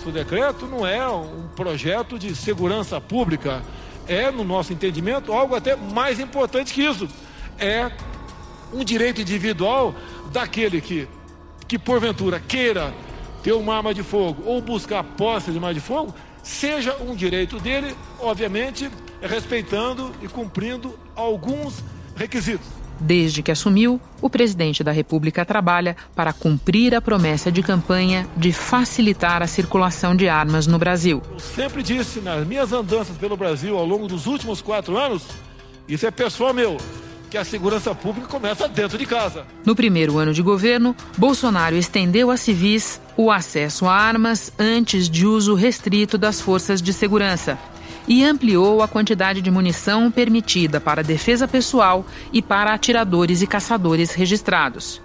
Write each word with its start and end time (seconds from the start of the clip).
nosso 0.00 0.10
decreto 0.10 0.66
não 0.66 0.86
é 0.86 1.06
um 1.06 1.48
projeto 1.54 2.18
de 2.18 2.34
segurança 2.34 2.98
pública. 2.98 3.62
É, 4.08 4.30
no 4.30 4.42
nosso 4.42 4.72
entendimento, 4.72 5.30
algo 5.30 5.54
até 5.54 5.76
mais 5.76 6.18
importante 6.18 6.72
que 6.72 6.82
isso. 6.82 7.06
É 7.58 7.92
um 8.72 8.82
direito 8.82 9.20
individual 9.20 9.94
daquele 10.32 10.80
que, 10.80 11.06
que 11.68 11.78
porventura 11.78 12.40
queira 12.40 12.94
ter 13.42 13.52
uma 13.52 13.76
arma 13.76 13.92
de 13.92 14.02
fogo 14.02 14.42
ou 14.46 14.60
buscar 14.62 15.04
posse 15.04 15.52
de 15.52 15.58
uma 15.58 15.68
arma 15.68 15.78
de 15.78 15.86
fogo, 15.86 16.14
seja 16.42 16.96
um 16.96 17.14
direito 17.14 17.60
dele, 17.60 17.94
obviamente, 18.18 18.90
respeitando 19.20 20.12
e 20.22 20.28
cumprindo 20.28 20.98
alguns 21.14 21.84
requisitos. 22.16 22.79
Desde 23.00 23.42
que 23.42 23.50
assumiu, 23.50 23.98
o 24.20 24.28
presidente 24.28 24.84
da 24.84 24.92
República 24.92 25.44
trabalha 25.44 25.96
para 26.14 26.34
cumprir 26.34 26.94
a 26.94 27.00
promessa 27.00 27.50
de 27.50 27.62
campanha 27.62 28.26
de 28.36 28.52
facilitar 28.52 29.42
a 29.42 29.46
circulação 29.46 30.14
de 30.14 30.28
armas 30.28 30.66
no 30.66 30.78
Brasil. 30.78 31.22
Eu 31.32 31.40
sempre 31.40 31.82
disse 31.82 32.20
nas 32.20 32.46
minhas 32.46 32.72
andanças 32.72 33.16
pelo 33.16 33.36
Brasil 33.36 33.78
ao 33.78 33.86
longo 33.86 34.06
dos 34.06 34.26
últimos 34.26 34.60
quatro 34.60 34.98
anos, 34.98 35.22
isso 35.88 36.06
é 36.06 36.10
pessoal 36.10 36.52
meu, 36.52 36.76
que 37.30 37.38
a 37.38 37.44
segurança 37.44 37.94
pública 37.94 38.26
começa 38.26 38.68
dentro 38.68 38.98
de 38.98 39.06
casa. 39.06 39.46
No 39.64 39.74
primeiro 39.74 40.18
ano 40.18 40.34
de 40.34 40.42
governo, 40.42 40.94
Bolsonaro 41.16 41.76
estendeu 41.76 42.30
a 42.30 42.36
civis 42.36 43.00
o 43.16 43.30
acesso 43.30 43.86
a 43.86 43.94
armas 43.94 44.52
antes 44.58 45.08
de 45.08 45.26
uso 45.26 45.54
restrito 45.54 46.18
das 46.18 46.40
forças 46.40 46.82
de 46.82 46.92
segurança 46.92 47.58
e 48.06 48.24
ampliou 48.24 48.82
a 48.82 48.88
quantidade 48.88 49.40
de 49.40 49.50
munição 49.50 50.10
permitida 50.10 50.80
para 50.80 51.02
defesa 51.02 51.46
pessoal 51.46 52.04
e 52.32 52.42
para 52.42 52.72
atiradores 52.72 53.42
e 53.42 53.46
caçadores 53.46 54.12
registrados. 54.12 55.00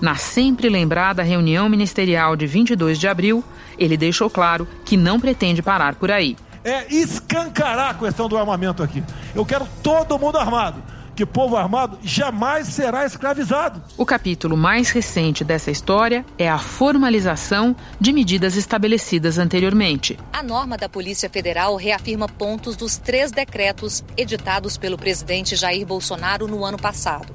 Na 0.00 0.16
sempre 0.16 0.68
lembrada 0.68 1.22
reunião 1.22 1.68
ministerial 1.68 2.34
de 2.34 2.46
22 2.46 2.98
de 2.98 3.06
abril, 3.06 3.44
ele 3.78 3.96
deixou 3.96 4.30
claro 4.30 4.66
que 4.84 4.96
não 4.96 5.20
pretende 5.20 5.62
parar 5.62 5.94
por 5.94 6.10
aí. 6.10 6.36
É 6.64 6.86
escancarar 6.92 7.90
a 7.90 7.94
questão 7.94 8.28
do 8.28 8.36
armamento 8.36 8.82
aqui. 8.82 9.02
Eu 9.34 9.44
quero 9.44 9.66
todo 9.82 10.18
mundo 10.18 10.38
armado 10.38 10.82
que 11.20 11.26
povo 11.26 11.54
armado 11.54 11.98
jamais 12.02 12.66
será 12.68 13.04
escravizado. 13.04 13.82
O 13.98 14.06
capítulo 14.06 14.56
mais 14.56 14.88
recente 14.88 15.44
dessa 15.44 15.70
história 15.70 16.24
é 16.38 16.48
a 16.48 16.56
formalização 16.56 17.76
de 18.00 18.10
medidas 18.10 18.56
estabelecidas 18.56 19.36
anteriormente. 19.36 20.18
A 20.32 20.42
norma 20.42 20.78
da 20.78 20.88
Polícia 20.88 21.28
Federal 21.28 21.76
reafirma 21.76 22.26
pontos 22.26 22.74
dos 22.74 22.96
três 22.96 23.30
decretos 23.30 24.02
editados 24.16 24.78
pelo 24.78 24.96
presidente 24.96 25.56
Jair 25.56 25.84
Bolsonaro 25.84 26.48
no 26.48 26.64
ano 26.64 26.78
passado. 26.78 27.34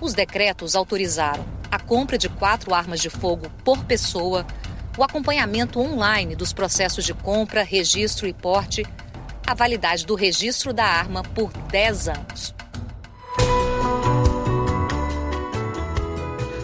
Os 0.00 0.14
decretos 0.14 0.74
autorizaram 0.74 1.44
a 1.70 1.78
compra 1.78 2.16
de 2.16 2.30
quatro 2.30 2.72
armas 2.72 3.00
de 3.00 3.10
fogo 3.10 3.50
por 3.62 3.84
pessoa, 3.84 4.46
o 4.96 5.04
acompanhamento 5.04 5.78
online 5.78 6.34
dos 6.34 6.54
processos 6.54 7.04
de 7.04 7.12
compra, 7.12 7.62
registro 7.62 8.26
e 8.26 8.32
porte, 8.32 8.82
a 9.46 9.52
validade 9.52 10.06
do 10.06 10.14
registro 10.14 10.72
da 10.72 10.86
arma 10.86 11.22
por 11.22 11.52
10 11.70 12.08
anos. 12.08 12.56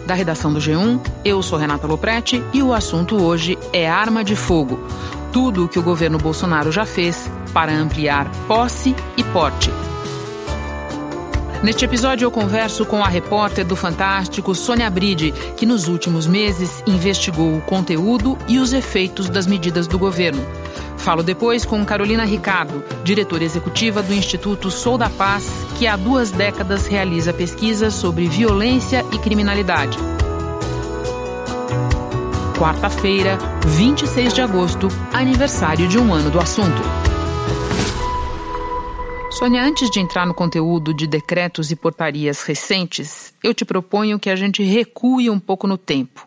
Da 0.05 0.13
redação 0.13 0.51
do 0.51 0.59
G1, 0.59 0.99
eu 1.23 1.41
sou 1.41 1.57
Renata 1.57 1.87
Loprete 1.87 2.43
e 2.53 2.61
o 2.61 2.73
assunto 2.73 3.21
hoje 3.21 3.57
é 3.71 3.89
arma 3.89 4.23
de 4.23 4.35
fogo. 4.35 4.79
Tudo 5.31 5.65
o 5.65 5.69
que 5.69 5.79
o 5.79 5.83
governo 5.83 6.17
Bolsonaro 6.17 6.71
já 6.71 6.85
fez 6.85 7.31
para 7.53 7.71
ampliar 7.71 8.29
posse 8.47 8.93
e 9.15 9.23
porte. 9.23 9.71
Neste 11.63 11.85
episódio, 11.85 12.25
eu 12.25 12.31
converso 12.31 12.85
com 12.85 13.01
a 13.01 13.07
repórter 13.07 13.65
do 13.65 13.77
Fantástico, 13.77 14.53
Sônia 14.53 14.89
Bride, 14.89 15.33
que 15.55 15.65
nos 15.65 15.87
últimos 15.87 16.27
meses 16.27 16.83
investigou 16.85 17.55
o 17.55 17.61
conteúdo 17.61 18.37
e 18.49 18.59
os 18.59 18.73
efeitos 18.73 19.29
das 19.29 19.47
medidas 19.47 19.87
do 19.87 19.97
governo. 19.97 20.45
Falo 21.03 21.21
depois 21.21 21.65
com 21.65 21.83
Carolina 21.83 22.23
Ricardo, 22.23 22.81
diretora 23.03 23.43
executiva 23.43 24.01
do 24.01 24.13
Instituto 24.13 24.71
Sou 24.71 24.97
da 24.97 25.09
Paz, 25.09 25.45
que 25.77 25.85
há 25.85 25.97
duas 25.97 26.31
décadas 26.31 26.87
realiza 26.87 27.33
pesquisas 27.33 27.93
sobre 27.93 28.29
violência 28.29 29.05
e 29.11 29.19
criminalidade. 29.19 29.97
Quarta-feira, 32.57 33.37
26 33.67 34.33
de 34.33 34.41
agosto, 34.41 34.87
aniversário 35.11 35.89
de 35.89 35.99
um 35.99 36.13
ano 36.13 36.31
do 36.31 36.39
assunto. 36.39 36.81
Sônia, 39.31 39.61
antes 39.61 39.89
de 39.89 39.99
entrar 39.99 40.25
no 40.25 40.33
conteúdo 40.33 40.93
de 40.93 41.05
decretos 41.05 41.69
e 41.69 41.75
portarias 41.75 42.43
recentes, 42.43 43.33
eu 43.43 43.53
te 43.53 43.65
proponho 43.65 44.17
que 44.17 44.29
a 44.29 44.37
gente 44.37 44.63
recue 44.63 45.29
um 45.29 45.37
pouco 45.39 45.67
no 45.67 45.77
tempo. 45.77 46.25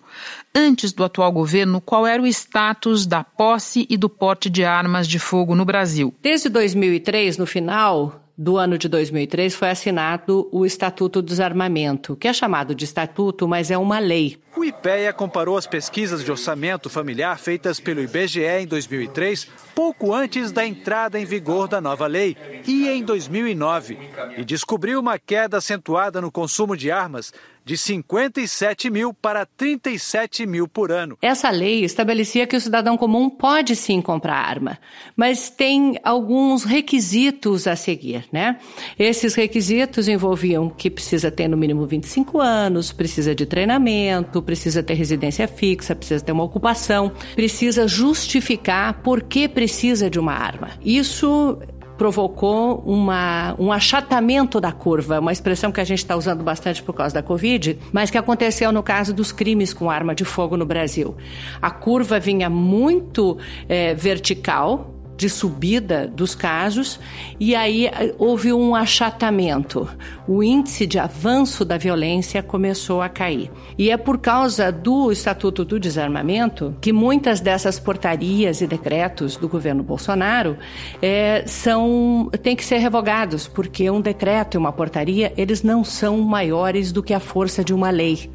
Antes 0.54 0.92
do 0.92 1.04
atual 1.04 1.30
governo, 1.32 1.80
qual 1.80 2.06
era 2.06 2.22
o 2.22 2.26
status 2.26 3.06
da 3.06 3.22
posse 3.22 3.86
e 3.88 3.96
do 3.96 4.08
porte 4.08 4.48
de 4.48 4.64
armas 4.64 5.06
de 5.06 5.18
fogo 5.18 5.54
no 5.54 5.64
Brasil? 5.64 6.14
Desde 6.22 6.48
2003, 6.48 7.38
no 7.38 7.46
final, 7.46 8.26
do 8.38 8.58
ano 8.58 8.76
de 8.76 8.88
2003 8.88 9.54
foi 9.54 9.70
assinado 9.70 10.48
o 10.52 10.66
Estatuto 10.66 11.22
do 11.22 11.28
Desarmamento, 11.28 12.14
que 12.16 12.28
é 12.28 12.32
chamado 12.32 12.74
de 12.74 12.84
estatuto, 12.84 13.48
mas 13.48 13.70
é 13.70 13.78
uma 13.78 13.98
lei. 13.98 14.38
O 14.54 14.64
IPEA 14.64 15.12
comparou 15.12 15.56
as 15.56 15.66
pesquisas 15.66 16.24
de 16.24 16.30
orçamento 16.30 16.90
familiar 16.90 17.38
feitas 17.38 17.80
pelo 17.80 18.00
IBGE 18.00 18.42
em 18.42 18.66
2003, 18.66 19.48
pouco 19.74 20.12
antes 20.12 20.52
da 20.52 20.66
entrada 20.66 21.18
em 21.18 21.24
vigor 21.24 21.68
da 21.68 21.80
nova 21.80 22.06
lei, 22.06 22.36
e 22.66 22.88
em 22.88 23.02
2009, 23.02 23.98
e 24.36 24.44
descobriu 24.44 25.00
uma 25.00 25.18
queda 25.18 25.58
acentuada 25.58 26.20
no 26.20 26.30
consumo 26.30 26.76
de 26.76 26.90
armas 26.90 27.32
de 27.66 27.76
57 27.76 28.88
mil 28.88 29.12
para 29.12 29.44
37 29.44 30.46
mil 30.46 30.68
por 30.68 30.92
ano. 30.92 31.18
Essa 31.20 31.50
lei 31.50 31.82
estabelecia 31.82 32.46
que 32.46 32.54
o 32.54 32.60
cidadão 32.60 32.96
comum 32.96 33.28
pode 33.28 33.74
sim 33.74 34.00
comprar 34.00 34.36
arma, 34.36 34.78
mas 35.16 35.50
tem 35.50 35.98
alguns 36.04 36.62
requisitos 36.62 37.66
a 37.66 37.74
seguir, 37.74 38.24
né? 38.30 38.60
Esses 38.96 39.34
requisitos 39.34 40.06
envolviam 40.06 40.70
que 40.70 40.88
precisa 40.88 41.28
ter 41.28 41.48
no 41.48 41.56
mínimo 41.56 41.84
25 41.84 42.40
anos, 42.40 42.92
precisa 42.92 43.34
de 43.34 43.44
treinamento, 43.44 44.40
precisa 44.40 44.80
ter 44.80 44.94
residência 44.94 45.48
fixa, 45.48 45.96
precisa 45.96 46.22
ter 46.22 46.30
uma 46.30 46.44
ocupação, 46.44 47.10
precisa 47.34 47.88
justificar 47.88 49.02
por 49.02 49.24
que 49.24 49.48
precisa 49.48 50.08
de 50.08 50.20
uma 50.20 50.34
arma. 50.34 50.70
Isso 50.84 51.58
provocou 51.96 52.82
uma, 52.86 53.54
um 53.58 53.72
achatamento 53.72 54.60
da 54.60 54.72
curva, 54.72 55.20
uma 55.20 55.32
expressão 55.32 55.72
que 55.72 55.80
a 55.80 55.84
gente 55.84 55.98
está 55.98 56.16
usando 56.16 56.42
bastante 56.42 56.82
por 56.82 56.92
causa 56.92 57.14
da 57.14 57.22
Covid, 57.22 57.78
mas 57.92 58.10
que 58.10 58.18
aconteceu 58.18 58.72
no 58.72 58.82
caso 58.82 59.12
dos 59.12 59.32
crimes 59.32 59.72
com 59.72 59.90
arma 59.90 60.14
de 60.14 60.24
fogo 60.24 60.56
no 60.56 60.66
Brasil. 60.66 61.14
A 61.60 61.70
curva 61.70 62.18
vinha 62.18 62.50
muito 62.50 63.38
é, 63.68 63.94
vertical, 63.94 64.95
de 65.16 65.28
subida 65.28 66.06
dos 66.06 66.34
casos 66.34 67.00
e 67.40 67.54
aí 67.54 67.86
eh, 67.86 68.14
houve 68.18 68.52
um 68.52 68.74
achatamento. 68.74 69.88
O 70.28 70.42
índice 70.42 70.86
de 70.86 70.98
avanço 70.98 71.64
da 71.64 71.78
violência 71.78 72.42
começou 72.42 73.00
a 73.00 73.08
cair. 73.08 73.50
E 73.78 73.90
é 73.90 73.96
por 73.96 74.18
causa 74.18 74.70
do 74.70 75.10
Estatuto 75.10 75.64
do 75.64 75.80
Desarmamento 75.80 76.76
que 76.80 76.92
muitas 76.92 77.40
dessas 77.40 77.78
portarias 77.78 78.60
e 78.60 78.66
decretos 78.66 79.36
do 79.36 79.48
governo 79.48 79.82
Bolsonaro 79.82 80.56
é, 81.00 81.44
são 81.46 82.30
têm 82.42 82.54
que 82.54 82.64
ser 82.64 82.78
revogados, 82.78 83.48
porque 83.48 83.90
um 83.90 84.00
decreto 84.00 84.56
e 84.56 84.58
uma 84.58 84.72
portaria 84.72 85.32
eles 85.36 85.62
não 85.62 85.82
são 85.82 86.18
maiores 86.18 86.92
do 86.92 87.02
que 87.02 87.14
a 87.14 87.20
força 87.20 87.64
de 87.64 87.72
uma 87.72 87.90
lei. 87.90 88.30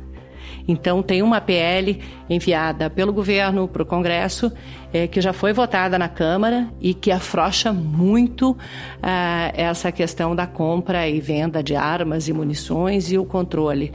Então, 0.67 1.01
tem 1.01 1.21
uma 1.21 1.41
PL 1.41 1.99
enviada 2.29 2.89
pelo 2.89 3.11
governo 3.11 3.67
para 3.67 3.83
o 3.83 3.85
Congresso, 3.85 4.51
é, 4.93 5.07
que 5.07 5.21
já 5.21 5.33
foi 5.33 5.53
votada 5.53 5.97
na 5.97 6.09
Câmara 6.09 6.67
e 6.79 6.93
que 6.93 7.11
afrouxa 7.11 7.71
muito 7.71 8.57
ah, 9.01 9.51
essa 9.53 9.91
questão 9.91 10.35
da 10.35 10.47
compra 10.47 11.07
e 11.07 11.19
venda 11.19 11.63
de 11.63 11.75
armas 11.75 12.27
e 12.27 12.33
munições 12.33 13.11
e 13.11 13.17
o 13.17 13.25
controle. 13.25 13.93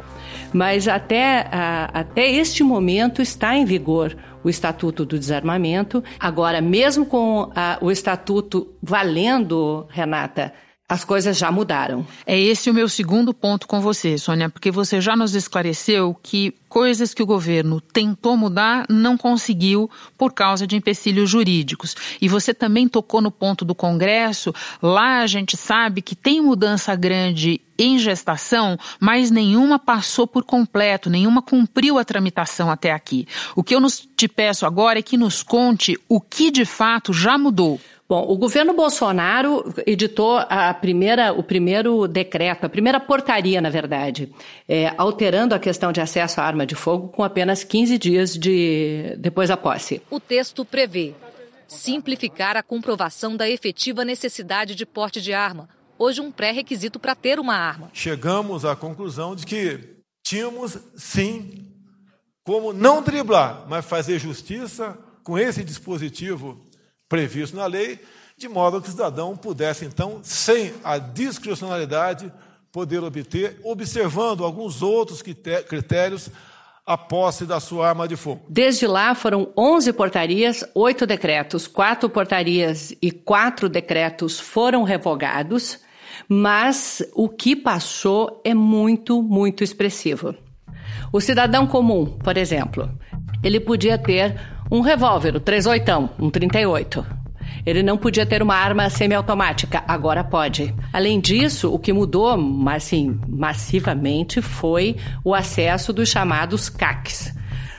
Mas 0.53 0.89
até, 0.89 1.49
até 1.93 2.31
este 2.31 2.62
momento 2.62 3.21
está 3.21 3.57
em 3.57 3.65
vigor 3.65 4.17
o 4.43 4.49
Estatuto 4.49 5.05
do 5.05 5.19
Desarmamento. 5.19 6.03
Agora, 6.21 6.60
mesmo 6.60 7.04
com 7.04 7.51
o 7.81 7.91
Estatuto 7.91 8.69
valendo, 8.81 9.87
Renata, 9.91 10.53
as 10.88 11.04
coisas 11.04 11.36
já 11.36 11.50
mudaram. 11.50 12.06
É 12.24 12.38
esse 12.38 12.71
o 12.71 12.74
meu 12.74 12.88
segundo 12.88 13.34
ponto 13.34 13.66
com 13.66 13.80
você, 13.80 14.16
Sônia, 14.16 14.48
porque 14.48 14.71
você 14.71 15.00
já 15.00 15.16
nos 15.16 15.34
esclareceu 15.34 16.16
que 16.22 16.54
coisas 16.68 17.12
que 17.12 17.22
o 17.22 17.27
governo 17.27 17.80
tentou 17.80 18.36
mudar 18.36 18.86
não 18.88 19.16
conseguiu 19.16 19.91
por 20.16 20.33
causa 20.33 20.65
de 20.65 20.77
empecilhos 20.77 21.28
jurídicos. 21.28 21.97
E 22.21 22.28
você 22.28 22.54
também 22.54 22.86
tocou 22.86 23.21
no 23.21 23.33
ponto 23.33 23.65
do 23.65 23.74
Congresso. 23.74 24.54
Lá 24.80 25.22
a 25.22 25.27
gente 25.27 25.56
sabe 25.56 26.03
que 26.03 26.15
tem 26.15 26.41
mudança 26.41 26.94
grande 26.94 27.60
em 27.78 27.98
gestação, 27.98 28.78
mas 29.00 29.30
nenhuma 29.30 29.78
passou 29.78 30.27
por 30.27 30.44
completo, 30.44 31.10
nenhuma 31.10 31.42
cumpriu 31.42 31.98
a 31.98 32.04
tramitação 32.04 32.71
até 32.71 32.92
aqui. 32.92 33.27
O 33.56 33.62
que 33.62 33.74
eu 33.74 33.80
te 34.16 34.28
peço 34.28 34.65
agora 34.65 35.00
é 35.00 35.03
que 35.03 35.16
nos 35.16 35.42
conte 35.42 35.98
o 36.09 36.21
que 36.21 36.50
de 36.50 36.65
fato 36.65 37.12
já 37.12 37.36
mudou. 37.36 37.80
Bom, 38.08 38.24
o 38.28 38.36
governo 38.36 38.72
Bolsonaro 38.72 39.74
editou 39.84 40.38
a 40.38 40.72
primeira, 40.72 41.32
o 41.32 41.42
primeiro 41.42 42.06
decreto, 42.06 42.64
a 42.64 42.68
primeira 42.68 43.00
portaria, 43.00 43.60
na 43.60 43.68
verdade, 43.68 44.32
é, 44.68 44.94
alterando 44.97 45.56
a 45.56 45.58
questão 45.58 45.91
de 45.91 46.00
acesso 46.00 46.41
à 46.41 46.44
arma 46.44 46.64
de 46.64 46.76
fogo 46.76 47.08
com 47.08 47.24
apenas 47.24 47.64
15 47.64 47.98
dias 47.98 48.38
de, 48.38 49.16
depois 49.18 49.48
da 49.48 49.56
posse. 49.56 50.00
O 50.08 50.20
texto 50.20 50.64
prevê 50.64 51.14
simplificar 51.66 52.56
a 52.56 52.62
comprovação 52.62 53.36
da 53.36 53.50
efetiva 53.50 54.04
necessidade 54.04 54.76
de 54.76 54.86
porte 54.86 55.20
de 55.20 55.32
arma, 55.32 55.68
hoje 55.98 56.20
um 56.20 56.30
pré-requisito 56.30 57.00
para 57.00 57.16
ter 57.16 57.41
uma 57.41 57.56
arma. 57.56 57.91
Chegamos 57.92 58.64
à 58.64 58.76
conclusão 58.76 59.34
de 59.34 59.44
que 59.44 59.80
tínhamos, 60.24 60.78
sim, 60.97 61.72
como 62.44 62.72
não 62.72 63.03
driblar, 63.03 63.66
mas 63.68 63.84
fazer 63.84 64.20
justiça 64.20 64.97
com 65.24 65.36
esse 65.36 65.64
dispositivo 65.64 66.66
previsto 67.08 67.56
na 67.56 67.66
lei, 67.66 68.00
de 68.36 68.48
modo 68.48 68.80
que 68.80 68.88
o 68.88 68.91
cidadão 68.91 69.36
pudesse, 69.36 69.84
então, 69.84 70.20
sem 70.22 70.74
a 70.84 70.98
discricionalidade, 70.98 72.32
poder 72.70 73.03
obter, 73.03 73.58
observando 73.64 74.44
alguns 74.44 74.82
outros 74.82 75.22
critérios, 75.22 76.30
a 76.84 76.97
posse 76.97 77.44
da 77.44 77.58
sua 77.58 77.88
arma 77.88 78.06
de 78.06 78.14
fogo. 78.14 78.44
Desde 78.48 78.86
lá 78.86 79.14
foram 79.14 79.53
11 79.56 79.92
portarias, 79.92 80.64
8 80.72 81.04
decretos, 81.06 81.66
4 81.66 82.08
portarias 82.08 82.94
e 83.03 83.10
4 83.10 83.68
decretos 83.68 84.38
foram 84.38 84.84
revogados, 84.84 85.80
mas 86.28 87.03
o 87.14 87.28
que 87.28 87.56
passou 87.56 88.41
é 88.44 88.54
muito, 88.54 89.20
muito 89.20 89.64
expressivo. 89.64 90.34
O 91.12 91.20
cidadão 91.20 91.66
comum, 91.66 92.06
por 92.18 92.36
exemplo, 92.36 92.88
ele 93.42 93.58
podia 93.58 93.98
ter 93.98 94.38
um 94.71 94.80
revólver, 94.80 95.36
o 95.36 95.41
38, 95.41 96.10
um 96.18 96.30
38. 96.30 97.07
Ele 97.65 97.83
não 97.83 97.97
podia 97.97 98.24
ter 98.24 98.42
uma 98.42 98.54
arma 98.54 98.89
semiautomática, 98.89 99.83
agora 99.89 100.22
pode. 100.22 100.74
Além 100.92 101.21
disso, 101.21 101.72
o 101.72 101.78
que 101.78 101.92
mudou, 101.92 102.28
assim, 102.68 103.18
massivamente 103.28 104.41
foi 104.41 104.97
o 105.24 105.34
acesso 105.34 105.92
dos 105.92 106.09
chamados 106.09 106.68
CACs. 106.68 107.34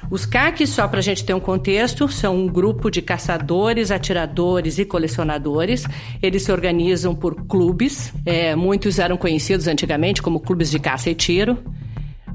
Os 0.10 0.26
CACs, 0.26 0.70
só 0.70 0.88
para 0.88 1.00
a 1.00 1.04
gente 1.04 1.26
ter 1.26 1.34
um 1.34 1.40
contexto, 1.40 2.08
são 2.08 2.38
um 2.38 2.48
grupo 2.48 2.90
de 2.90 3.02
caçadores, 3.02 3.92
atiradores 3.92 4.80
e 4.80 4.86
colecionadores. 4.86 5.86
Eles 6.22 6.44
se 6.44 6.52
organizam 6.52 7.14
por 7.14 7.46
clubes. 7.46 8.14
É, 8.26 8.56
muitos 8.56 9.00
eram 9.00 9.18
conhecidos 9.18 9.68
antigamente 9.68 10.22
como 10.22 10.40
clubes 10.40 10.72
de 10.72 10.80
caça 10.80 11.10
e 11.10 11.16
tiro. 11.16 11.58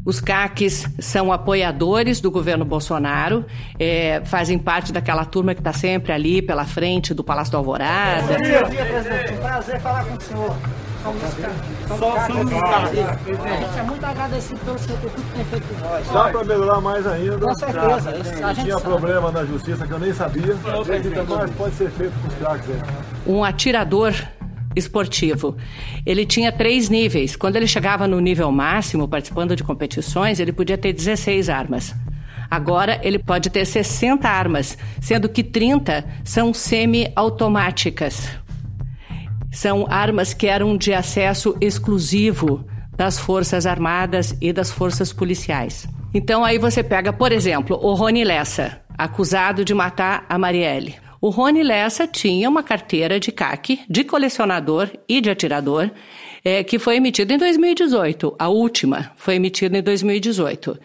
Os 0.05 0.21
CACs 0.21 0.89
são 0.99 1.33
apoiadores 1.33 2.21
do 2.21 2.29
governo 2.29 2.65
Bolsonaro, 2.65 3.45
é, 3.79 4.21
fazem 4.25 4.59
parte 4.59 4.93
daquela 4.93 5.25
turma 5.25 5.55
que 5.55 5.61
está 5.61 5.73
sempre 5.73 6.13
ali 6.13 6.43
pela 6.43 6.65
frente 6.65 7.15
do 7.15 7.23
Palácio 7.23 7.53
do 7.53 7.59
Alvorada. 7.59 8.37
Bom 8.37 8.71
dia, 8.71 8.85
presidente. 8.85 9.33
Um 9.35 9.37
prazer 9.37 9.81
falar 9.81 10.05
com 10.05 10.17
o 10.17 10.21
senhor. 10.21 10.57
Só 11.89 12.27
somos 12.27 12.53
A 12.53 12.87
gente 12.87 13.79
é 13.79 13.83
muito 13.83 14.07
agradecido 14.07 14.61
pelo 14.61 14.79
por 14.79 15.11
tudo 15.11 15.11
que 15.11 15.35
tem 15.35 15.45
feito 15.47 15.67
por 15.67 15.81
nós. 15.81 16.09
Dá 16.13 16.29
para 16.29 16.45
melhorar 16.45 16.81
mais 16.81 17.07
ainda. 17.07 17.39
Com 17.39 17.55
certeza. 17.55 18.11
A 18.45 18.53
gente 18.53 18.65
tinha 18.65 18.75
sabe. 18.75 18.85
problema 18.85 19.33
na 19.33 19.45
justiça 19.45 19.87
que 19.87 19.93
eu 19.93 19.99
nem 19.99 20.13
sabia. 20.13 20.57
Mas 21.29 21.51
pode 21.53 21.75
ser 21.75 21.91
feito 21.91 22.13
com 22.21 22.29
os 22.29 22.35
craques 22.35 22.71
aí. 22.71 22.81
Um 23.27 23.43
atirador 23.43 24.15
esportivo. 24.75 25.57
Ele 26.05 26.25
tinha 26.25 26.53
três 26.53 26.89
níveis. 26.89 27.37
Quando 27.37 27.57
ele 27.57 27.67
chegava 27.67 28.07
no 28.07 28.21
nível 28.21 28.51
máximo, 28.51 29.09
participando 29.09 29.57
de 29.57 29.65
competições, 29.65 30.41
ele 30.41 30.53
podia 30.53 30.79
ter 30.79 30.93
16 30.93 31.49
armas. 31.49 31.95
Agora 32.51 33.01
ele 33.03 33.19
pode 33.19 33.49
ter 33.49 33.65
60 33.65 34.29
armas, 34.29 34.77
sendo 35.01 35.29
que 35.29 35.43
30 35.43 36.05
são 36.23 36.53
semi-automáticas. 36.53 38.29
São 39.51 39.87
armas 39.89 40.35
que 40.35 40.47
eram 40.47 40.77
de 40.77 40.93
acesso 40.93 41.57
exclusivo 41.61 42.67
das 42.95 43.19
Forças 43.19 43.65
Armadas 43.67 44.37
e 44.41 44.53
das 44.53 44.71
Forças 44.71 45.13
Policiais. 45.13 45.89
Então 46.13 46.45
aí 46.45 46.59
você 46.59 46.83
pega, 46.83 47.13
por 47.13 47.33
exemplo, 47.33 47.79
o 47.83 47.95
Rony 47.95 48.23
Lessa, 48.23 48.81
acusado 48.99 49.65
de 49.65 49.73
matar 49.73 50.27
a 50.29 50.37
Marielle. 50.37 50.97
O 51.25 51.31
Rony 51.31 51.63
Lessa 51.63 52.05
tinha 52.05 52.51
uma 52.51 52.65
carteira 52.65 53.21
de 53.21 53.31
CAC, 53.31 53.85
de 53.89 54.03
colecionador 54.03 54.91
e 55.09 55.21
de 55.21 55.31
atirador, 55.31 55.89
é, 56.45 56.65
que 56.65 56.81
foi 56.81 56.97
emitida 56.97 57.33
em 57.33 57.39
2018. 57.39 58.35
A 58.37 58.49
última 58.49 59.13
foi 59.15 59.37
emitida 59.37 59.79
em 59.79 59.83
2018. 59.83 60.77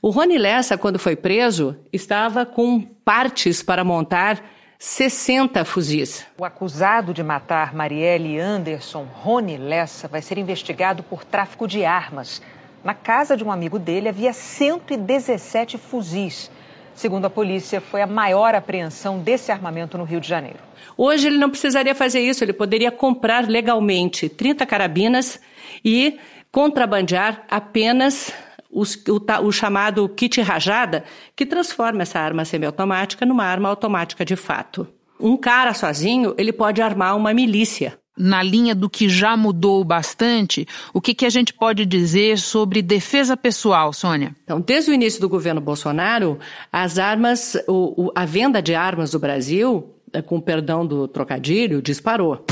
O 0.00 0.10
Rony 0.10 0.38
Lessa, 0.38 0.78
quando 0.78 1.00
foi 1.00 1.16
preso, 1.16 1.76
estava 1.92 2.46
com 2.46 2.80
partes 2.80 3.60
para 3.60 3.82
montar 3.82 4.40
60 4.78 5.64
fuzis. 5.64 6.24
O 6.38 6.44
acusado 6.44 7.12
de 7.12 7.24
matar 7.24 7.74
Marielle 7.74 8.38
Anderson, 8.38 9.04
Rony 9.12 9.56
Lessa, 9.56 10.06
vai 10.06 10.22
ser 10.22 10.38
investigado 10.38 11.02
por 11.02 11.24
tráfico 11.24 11.66
de 11.66 11.84
armas. 11.84 12.40
Na 12.84 12.94
casa 12.94 13.36
de 13.36 13.42
um 13.42 13.50
amigo 13.50 13.80
dele 13.80 14.08
havia 14.08 14.32
117 14.32 15.76
fuzis. 15.76 16.51
Segundo 16.94 17.24
a 17.24 17.30
polícia, 17.30 17.80
foi 17.80 18.02
a 18.02 18.06
maior 18.06 18.54
apreensão 18.54 19.18
desse 19.18 19.50
armamento 19.50 19.96
no 19.96 20.04
Rio 20.04 20.20
de 20.20 20.28
Janeiro. 20.28 20.58
Hoje 20.96 21.26
ele 21.26 21.38
não 21.38 21.50
precisaria 21.50 21.94
fazer 21.94 22.20
isso, 22.20 22.44
ele 22.44 22.52
poderia 22.52 22.90
comprar 22.90 23.48
legalmente 23.48 24.28
30 24.28 24.66
carabinas 24.66 25.40
e 25.84 26.18
contrabandear 26.50 27.44
apenas 27.50 28.32
os, 28.70 28.94
o, 29.08 29.20
o, 29.46 29.52
chamado 29.52 30.08
kit 30.08 30.40
rajada, 30.40 31.04
que 31.34 31.46
transforma 31.46 32.02
essa 32.02 32.18
arma 32.18 32.44
semiautomática 32.44 33.24
numa 33.26 33.44
arma 33.44 33.68
automática 33.68 34.24
de 34.24 34.36
fato. 34.36 34.86
Um 35.18 35.36
cara 35.36 35.72
sozinho, 35.72 36.34
ele 36.36 36.52
pode 36.52 36.82
armar 36.82 37.16
uma 37.16 37.32
milícia 37.32 37.98
na 38.22 38.42
linha 38.42 38.74
do 38.74 38.88
que 38.88 39.08
já 39.08 39.36
mudou 39.36 39.82
bastante, 39.82 40.66
o 40.94 41.00
que, 41.00 41.12
que 41.12 41.26
a 41.26 41.30
gente 41.30 41.52
pode 41.52 41.84
dizer 41.84 42.38
sobre 42.38 42.80
defesa 42.80 43.36
pessoal, 43.36 43.92
Sônia? 43.92 44.34
Então, 44.44 44.60
desde 44.60 44.92
o 44.92 44.94
início 44.94 45.20
do 45.20 45.28
governo 45.28 45.60
Bolsonaro, 45.60 46.38
as 46.72 46.98
armas, 46.98 47.56
o, 47.66 48.06
o, 48.06 48.12
a 48.14 48.24
venda 48.24 48.62
de 48.62 48.74
armas 48.74 49.10
do 49.10 49.18
Brasil, 49.18 49.92
é, 50.12 50.22
com 50.22 50.40
perdão 50.40 50.86
do 50.86 51.08
trocadilho, 51.08 51.82
disparou. 51.82 52.44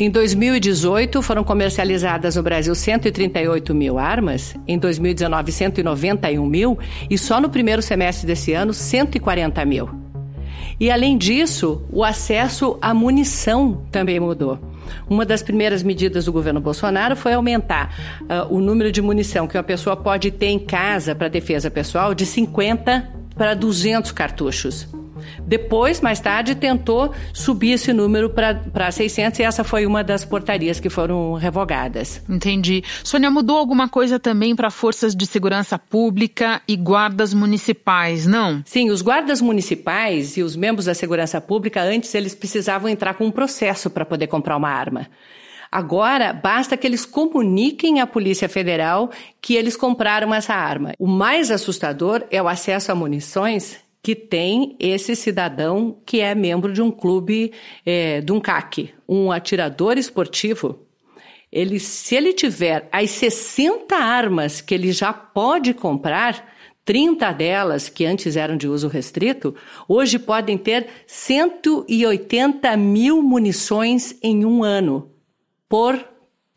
Em 0.00 0.10
2018, 0.10 1.20
foram 1.22 1.42
comercializadas 1.42 2.36
no 2.36 2.42
Brasil 2.42 2.72
138 2.72 3.74
mil 3.74 3.98
armas, 3.98 4.54
em 4.66 4.78
2019, 4.78 5.50
191 5.50 6.46
mil, 6.46 6.78
e 7.10 7.18
só 7.18 7.40
no 7.40 7.48
primeiro 7.48 7.82
semestre 7.82 8.24
desse 8.24 8.52
ano, 8.52 8.72
140 8.72 9.64
mil. 9.64 10.07
E 10.80 10.90
além 10.90 11.18
disso, 11.18 11.82
o 11.90 12.04
acesso 12.04 12.78
à 12.80 12.94
munição 12.94 13.82
também 13.90 14.20
mudou. 14.20 14.58
Uma 15.08 15.24
das 15.24 15.42
primeiras 15.42 15.82
medidas 15.82 16.24
do 16.24 16.32
governo 16.32 16.60
Bolsonaro 16.60 17.16
foi 17.16 17.34
aumentar 17.34 17.94
uh, 18.22 18.54
o 18.54 18.60
número 18.60 18.90
de 18.92 19.02
munição 19.02 19.46
que 19.46 19.56
uma 19.56 19.62
pessoa 19.62 19.96
pode 19.96 20.30
ter 20.30 20.46
em 20.46 20.58
casa 20.58 21.14
para 21.14 21.28
defesa 21.28 21.70
pessoal 21.70 22.14
de 22.14 22.24
50 22.24 23.08
para 23.36 23.54
200 23.54 24.12
cartuchos. 24.12 24.88
Depois, 25.46 26.00
mais 26.00 26.20
tarde, 26.20 26.54
tentou 26.54 27.12
subir 27.32 27.72
esse 27.72 27.92
número 27.92 28.30
para 28.30 28.90
600 28.90 29.40
e 29.40 29.42
essa 29.42 29.64
foi 29.64 29.86
uma 29.86 30.02
das 30.04 30.24
portarias 30.24 30.80
que 30.80 30.88
foram 30.88 31.34
revogadas. 31.34 32.22
Entendi. 32.28 32.82
Sônia, 33.04 33.30
mudou 33.30 33.56
alguma 33.56 33.88
coisa 33.88 34.18
também 34.18 34.54
para 34.54 34.70
forças 34.70 35.14
de 35.14 35.26
segurança 35.26 35.78
pública 35.78 36.60
e 36.66 36.76
guardas 36.76 37.32
municipais, 37.32 38.26
não? 38.26 38.62
Sim, 38.64 38.90
os 38.90 39.02
guardas 39.02 39.40
municipais 39.40 40.36
e 40.36 40.42
os 40.42 40.56
membros 40.56 40.86
da 40.86 40.94
segurança 40.94 41.40
pública, 41.40 41.82
antes 41.82 42.14
eles 42.14 42.34
precisavam 42.34 42.88
entrar 42.88 43.14
com 43.14 43.26
um 43.26 43.30
processo 43.30 43.90
para 43.90 44.04
poder 44.04 44.26
comprar 44.26 44.56
uma 44.56 44.70
arma. 44.70 45.06
Agora, 45.70 46.32
basta 46.32 46.76
que 46.76 46.86
eles 46.86 47.04
comuniquem 47.04 48.00
à 48.00 48.06
Polícia 48.06 48.48
Federal 48.48 49.10
que 49.40 49.54
eles 49.54 49.76
compraram 49.76 50.34
essa 50.34 50.54
arma. 50.54 50.94
O 50.98 51.06
mais 51.06 51.50
assustador 51.50 52.24
é 52.30 52.42
o 52.42 52.48
acesso 52.48 52.90
a 52.90 52.94
munições 52.94 53.78
que 54.08 54.14
tem 54.14 54.74
esse 54.80 55.14
cidadão 55.14 55.98
que 56.06 56.22
é 56.22 56.34
membro 56.34 56.72
de 56.72 56.80
um 56.80 56.90
clube, 56.90 57.52
é, 57.84 58.22
de 58.22 58.32
um 58.32 58.40
CAC, 58.40 58.94
um 59.06 59.30
atirador 59.30 59.98
esportivo. 59.98 60.78
Ele, 61.52 61.78
se 61.78 62.16
ele 62.16 62.32
tiver 62.32 62.88
as 62.90 63.10
60 63.10 63.94
armas 63.94 64.62
que 64.62 64.74
ele 64.74 64.92
já 64.92 65.12
pode 65.12 65.74
comprar, 65.74 66.54
30 66.86 67.32
delas, 67.32 67.90
que 67.90 68.06
antes 68.06 68.34
eram 68.34 68.56
de 68.56 68.66
uso 68.66 68.88
restrito, 68.88 69.54
hoje 69.86 70.18
podem 70.18 70.56
ter 70.56 70.86
180 71.06 72.74
mil 72.78 73.20
munições 73.20 74.16
em 74.22 74.42
um 74.42 74.64
ano 74.64 75.10
por 75.68 76.02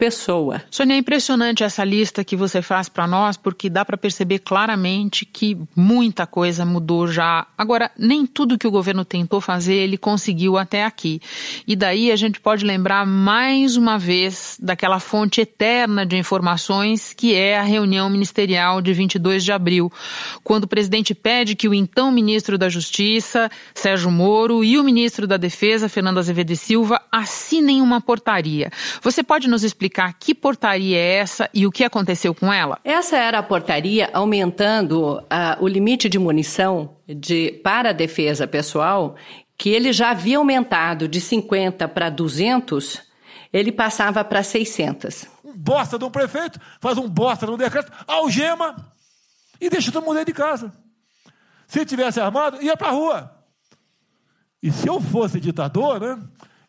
pessoa. 0.02 0.64
Sônia, 0.72 0.96
é 0.96 0.98
impressionante 0.98 1.64
essa 1.64 1.84
lista 1.84 2.24
que 2.24 2.36
você 2.36 2.60
faz 2.60 2.90
para 2.90 3.06
nós, 3.06 3.38
porque 3.38 3.70
dá 3.70 3.86
para 3.86 3.96
perceber 3.96 4.40
claramente 4.40 5.28
que 5.28 5.56
muita 5.76 6.26
coisa 6.26 6.66
mudou 6.66 7.06
já. 7.06 7.46
Agora, 7.56 7.92
nem 7.96 8.26
tudo 8.26 8.58
que 8.58 8.66
o 8.66 8.72
governo 8.72 9.06
tentou 9.06 9.40
fazer 9.40 9.76
ele 9.76 10.00
conseguiu 10.00 10.58
até 10.58 10.86
aqui. 10.86 11.22
E 11.68 11.76
daí 11.76 12.12
a 12.12 12.16
gente 12.16 12.40
pode 12.40 12.66
lembrar 12.66 13.06
mais 13.06 13.78
uma 13.78 14.00
vez 14.00 14.58
daquela 14.60 15.00
fonte 15.00 15.40
eterna 15.40 16.04
de 16.04 16.18
informações 16.18 17.14
que 17.14 17.36
é 17.36 17.60
a 17.60 17.62
reunião 17.62 18.10
ministerial 18.10 18.82
de 18.82 18.94
22 18.94 19.44
de 19.44 19.52
abril, 19.52 19.94
quando 20.44 20.64
o 20.64 20.68
presidente 20.68 21.14
pede 21.14 21.56
que 21.56 21.68
o 21.68 21.76
então 21.76 22.12
ministro 22.12 22.58
da 22.58 22.70
Justiça, 22.70 23.52
Sérgio 23.76 24.10
Moro, 24.10 24.64
e 24.64 24.80
o 24.80 24.84
ministro 24.84 25.28
da 25.28 25.38
Defesa, 25.38 25.88
Fernando 25.88 26.18
Azevedo 26.18 26.54
e 26.54 26.58
Silva, 26.58 27.00
assinem 27.12 27.84
uma 27.84 28.02
portaria. 28.02 28.72
Você 29.04 29.22
pode 29.22 29.48
nos 29.48 29.64
explicar 29.64 29.91
explicar 29.92 30.14
que 30.14 30.34
portaria 30.34 30.98
é 30.98 31.16
essa 31.16 31.50
e 31.54 31.68
o 31.68 31.72
que 31.72 31.84
aconteceu 31.84 32.34
com 32.34 32.52
ela? 32.52 32.80
Essa 32.84 33.18
era 33.18 33.40
a 33.40 33.44
portaria 33.44 34.10
aumentando 34.14 35.20
uh, 35.20 35.24
o 35.60 35.68
limite 35.68 36.08
de 36.08 36.18
munição 36.18 36.96
de, 37.06 37.60
para 37.64 37.90
a 37.90 37.94
defesa 37.94 38.48
pessoal, 38.48 39.16
que 39.58 39.70
ele 39.70 39.92
já 39.92 40.12
havia 40.12 40.38
aumentado 40.38 41.08
de 41.08 41.20
50 41.20 41.88
para 41.90 42.10
200, 42.10 43.02
ele 43.52 43.72
passava 43.72 44.24
para 44.24 44.42
600. 44.42 45.28
Um 45.44 45.56
bosta 45.58 46.00
de 46.00 46.06
um 46.06 46.10
prefeito 46.10 46.60
faz 46.80 46.98
um 46.98 47.10
bosta 47.10 47.46
de 47.46 47.52
um 47.52 47.58
decreto, 47.58 47.92
algema 48.08 48.76
e 49.60 49.70
deixa 49.70 49.92
todo 49.92 50.06
mundo 50.06 50.16
dentro 50.16 50.34
de 50.34 50.40
casa. 50.40 50.72
Se 51.68 51.86
tivesse 51.86 52.20
armado, 52.20 52.62
ia 52.62 52.78
para 52.78 52.88
a 52.88 52.92
rua. 52.92 53.32
E 54.64 54.72
se 54.72 54.88
eu 54.88 55.02
fosse 55.02 55.40
ditador, 55.40 56.00
né, 56.00 56.20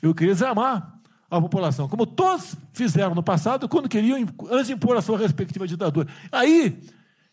eu 0.02 0.14
queria 0.14 0.34
desarmar 0.34 0.91
a 1.38 1.40
população, 1.40 1.88
como 1.88 2.06
todos 2.06 2.54
fizeram 2.72 3.14
no 3.14 3.22
passado, 3.22 3.68
quando 3.68 3.88
queriam, 3.88 4.18
antes 4.50 4.66
de 4.66 4.74
impor 4.74 4.96
a 4.96 5.02
sua 5.02 5.16
respectiva 5.16 5.66
ditadura. 5.66 6.06
Aí 6.30 6.78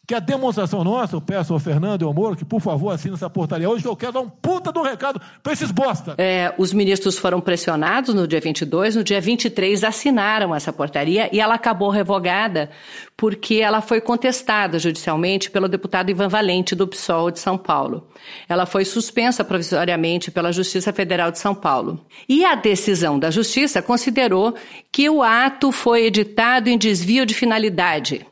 que 0.09 0.15
a 0.15 0.19
demonstração 0.19 0.83
nossa, 0.83 1.15
eu 1.15 1.21
peço 1.21 1.53
ao 1.53 1.59
Fernando 1.59 2.01
e 2.01 2.03
ao 2.03 2.11
Moro 2.11 2.35
que, 2.35 2.43
por 2.43 2.59
favor, 2.59 2.89
assine 2.89 3.13
essa 3.13 3.29
portaria 3.29 3.69
hoje, 3.69 3.83
que 3.83 3.87
eu 3.87 3.95
quero 3.95 4.13
dar 4.13 4.21
um 4.21 4.27
puta 4.27 4.73
um 4.79 4.81
recado 4.81 5.21
para 5.43 5.53
esses 5.53 5.69
bosta. 5.69 6.15
É, 6.17 6.51
os 6.57 6.73
ministros 6.73 7.15
foram 7.19 7.39
pressionados 7.39 8.15
no 8.15 8.27
dia 8.27 8.41
22, 8.41 8.95
no 8.95 9.03
dia 9.03 9.21
23 9.21 9.83
assinaram 9.83 10.55
essa 10.55 10.73
portaria 10.73 11.29
e 11.31 11.39
ela 11.39 11.53
acabou 11.53 11.91
revogada 11.91 12.71
porque 13.15 13.57
ela 13.57 13.81
foi 13.81 14.01
contestada 14.01 14.79
judicialmente 14.79 15.51
pelo 15.51 15.67
deputado 15.67 16.09
Ivan 16.09 16.27
Valente, 16.27 16.73
do 16.73 16.87
PSOL 16.87 17.29
de 17.29 17.39
São 17.39 17.55
Paulo. 17.55 18.07
Ela 18.47 18.65
foi 18.65 18.85
suspensa 18.85 19.43
provisoriamente 19.43 20.31
pela 20.31 20.51
Justiça 20.51 20.91
Federal 20.91 21.29
de 21.29 21.37
São 21.37 21.53
Paulo. 21.53 22.03
E 22.27 22.43
a 22.43 22.55
decisão 22.55 23.19
da 23.19 23.29
Justiça 23.29 23.79
considerou 23.79 24.55
que 24.91 25.07
o 25.07 25.21
ato 25.21 25.71
foi 25.71 26.05
editado 26.05 26.67
em 26.67 26.79
desvio 26.79 27.27
de 27.27 27.35
finalidade. 27.35 28.25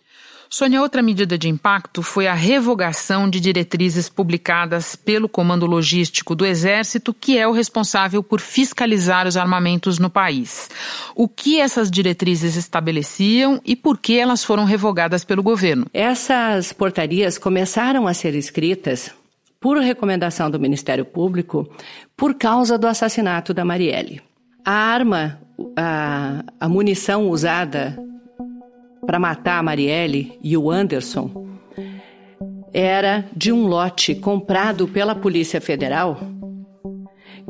Sônia, 0.49 0.81
outra 0.81 1.01
medida 1.01 1.37
de 1.37 1.49
impacto 1.49 2.01
foi 2.01 2.25
a 2.25 2.33
revogação 2.33 3.29
de 3.29 3.39
diretrizes 3.39 4.07
publicadas 4.07 4.95
pelo 4.95 5.27
Comando 5.27 5.65
Logístico 5.65 6.33
do 6.35 6.45
Exército, 6.45 7.13
que 7.13 7.37
é 7.37 7.47
o 7.47 7.51
responsável 7.51 8.23
por 8.23 8.39
fiscalizar 8.39 9.27
os 9.27 9.35
armamentos 9.35 9.99
no 9.99 10.09
país. 10.09 10.69
O 11.15 11.27
que 11.27 11.59
essas 11.59 11.91
diretrizes 11.91 12.55
estabeleciam 12.55 13.61
e 13.65 13.75
por 13.75 13.97
que 13.97 14.17
elas 14.17 14.43
foram 14.43 14.63
revogadas 14.63 15.25
pelo 15.25 15.43
governo? 15.43 15.85
Essas 15.93 16.71
portarias 16.71 17.37
começaram 17.37 18.07
a 18.07 18.13
ser 18.13 18.33
escritas 18.33 19.11
por 19.59 19.77
recomendação 19.79 20.49
do 20.49 20.59
Ministério 20.59 21.03
Público 21.03 21.69
por 22.15 22.35
causa 22.35 22.77
do 22.77 22.87
assassinato 22.87 23.53
da 23.53 23.65
Marielle. 23.65 24.21
A 24.63 24.71
arma, 24.71 25.39
a, 25.77 26.43
a 26.59 26.69
munição 26.69 27.29
usada 27.29 27.97
para 29.07 29.17
matar 29.17 29.57
a 29.57 29.63
Marielle 29.63 30.37
e 30.43 30.55
o 30.57 30.69
Anderson 30.69 31.47
era 32.73 33.25
de 33.35 33.51
um 33.51 33.65
lote 33.65 34.13
comprado 34.13 34.87
pela 34.87 35.15
Polícia 35.15 35.59
Federal 35.59 36.19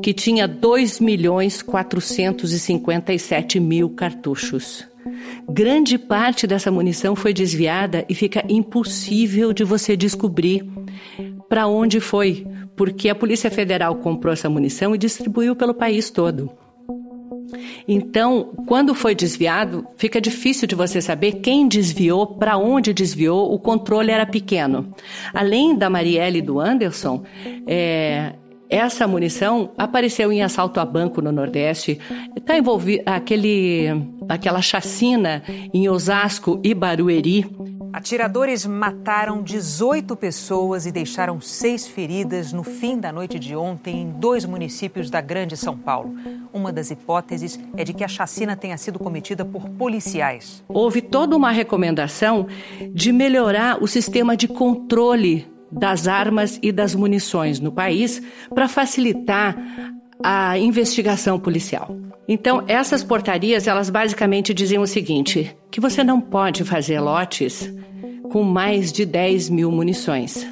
que 0.00 0.14
tinha 0.14 0.46
2 0.46 1.00
milhões 1.00 1.60
457 1.60 3.58
mil 3.58 3.90
cartuchos. 3.90 4.86
Grande 5.50 5.98
parte 5.98 6.46
dessa 6.46 6.70
munição 6.70 7.16
foi 7.16 7.34
desviada 7.34 8.04
e 8.08 8.14
fica 8.14 8.44
impossível 8.48 9.52
de 9.52 9.64
você 9.64 9.96
descobrir 9.96 10.64
para 11.48 11.66
onde 11.66 11.98
foi, 11.98 12.46
porque 12.76 13.08
a 13.08 13.14
Polícia 13.14 13.50
Federal 13.50 13.96
comprou 13.96 14.32
essa 14.32 14.48
munição 14.48 14.94
e 14.94 14.98
distribuiu 14.98 15.56
pelo 15.56 15.74
país 15.74 16.10
todo. 16.10 16.67
Então, 17.86 18.52
quando 18.66 18.94
foi 18.94 19.14
desviado, 19.14 19.86
fica 19.96 20.20
difícil 20.20 20.66
de 20.66 20.74
você 20.74 21.00
saber 21.00 21.34
quem 21.40 21.66
desviou, 21.66 22.26
para 22.26 22.56
onde 22.56 22.92
desviou, 22.92 23.52
o 23.52 23.58
controle 23.58 24.10
era 24.10 24.26
pequeno. 24.26 24.92
Além 25.32 25.76
da 25.76 25.88
Marielle 25.88 26.38
e 26.38 26.42
do 26.42 26.60
Anderson, 26.60 27.22
é, 27.66 28.34
essa 28.68 29.06
munição 29.06 29.72
apareceu 29.78 30.30
em 30.30 30.42
assalto 30.42 30.78
a 30.78 30.84
banco 30.84 31.22
no 31.22 31.32
Nordeste, 31.32 31.98
está 32.36 32.58
envolvido 32.58 33.02
aquele, 33.06 33.86
aquela 34.28 34.60
chacina 34.60 35.42
em 35.72 35.88
Osasco 35.88 36.60
e 36.62 36.74
Barueri. 36.74 37.46
Atiradores 37.98 38.64
mataram 38.64 39.42
18 39.42 40.14
pessoas 40.14 40.86
e 40.86 40.92
deixaram 40.92 41.40
seis 41.40 41.84
feridas 41.84 42.52
no 42.52 42.62
fim 42.62 42.96
da 42.96 43.10
noite 43.10 43.40
de 43.40 43.56
ontem 43.56 44.02
em 44.02 44.10
dois 44.12 44.44
municípios 44.44 45.10
da 45.10 45.20
Grande 45.20 45.56
São 45.56 45.76
Paulo. 45.76 46.14
Uma 46.52 46.72
das 46.72 46.92
hipóteses 46.92 47.58
é 47.76 47.82
de 47.82 47.92
que 47.92 48.04
a 48.04 48.08
chacina 48.08 48.54
tenha 48.54 48.76
sido 48.76 49.00
cometida 49.00 49.44
por 49.44 49.68
policiais. 49.70 50.62
Houve 50.68 51.02
toda 51.02 51.36
uma 51.36 51.50
recomendação 51.50 52.46
de 52.92 53.10
melhorar 53.10 53.82
o 53.82 53.88
sistema 53.88 54.36
de 54.36 54.46
controle 54.46 55.48
das 55.68 56.06
armas 56.06 56.56
e 56.62 56.70
das 56.70 56.94
munições 56.94 57.58
no 57.58 57.72
país 57.72 58.22
para 58.54 58.68
facilitar 58.68 59.56
a 60.22 60.56
investigação 60.56 61.36
policial. 61.36 61.96
Então, 62.28 62.62
essas 62.68 63.02
portarias, 63.02 63.66
elas 63.66 63.88
basicamente 63.90 64.52
diziam 64.52 64.82
o 64.82 64.86
seguinte: 64.86 65.56
que 65.70 65.80
você 65.80 66.04
não 66.04 66.20
pode 66.20 66.62
fazer 66.62 67.00
lotes 67.00 67.72
com 68.30 68.42
mais 68.42 68.92
de 68.92 69.04
10 69.04 69.50
mil 69.50 69.70
munições. 69.70 70.46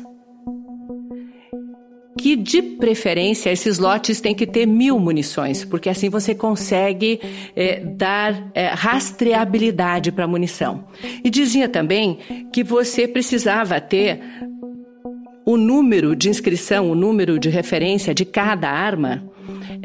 Que 2.19 2.35
de 2.35 2.63
preferência 2.63 3.51
esses 3.51 3.79
lotes 3.79 4.21
têm 4.21 4.35
que 4.35 4.47
ter 4.47 4.67
mil 4.67 4.99
munições, 4.99 5.65
porque 5.65 5.89
assim 5.89 6.09
você 6.09 6.35
consegue 6.35 7.21
é, 7.55 7.81
dar 7.81 8.51
é, 8.55 8.69
rastreabilidade 8.69 10.11
para 10.11 10.25
a 10.25 10.29
munição. 10.29 10.87
E 11.23 11.29
dizia 11.29 11.69
também 11.69 12.19
que 12.53 12.65
você 12.65 13.07
precisava 13.07 13.81
ter 13.81 14.21
o 15.45 15.57
número 15.57 16.17
de 16.17 16.29
inscrição, 16.29 16.91
o 16.91 16.95
número 16.95 17.39
de 17.39 17.49
referência 17.49 18.13
de 18.13 18.25
cada 18.25 18.69
arma 18.69 19.23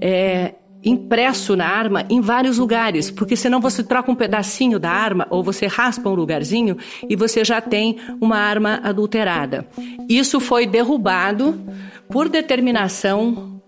é, 0.01 0.55
impresso 0.83 1.55
na 1.55 1.65
arma 1.65 2.05
em 2.09 2.21
vários 2.21 2.57
lugares, 2.57 3.11
porque 3.11 3.35
senão 3.35 3.59
você 3.59 3.83
troca 3.83 4.11
um 4.11 4.15
pedacinho 4.15 4.79
da 4.79 4.89
arma 4.89 5.27
ou 5.29 5.43
você 5.43 5.67
raspa 5.67 6.09
um 6.09 6.15
lugarzinho 6.15 6.77
e 7.07 7.15
você 7.15 7.43
já 7.45 7.61
tem 7.61 7.97
uma 8.19 8.37
arma 8.37 8.79
adulterada. 8.83 9.67
Isso 10.09 10.39
foi 10.39 10.65
derrubado 10.65 11.59
por 12.09 12.27
determinação 12.27 13.61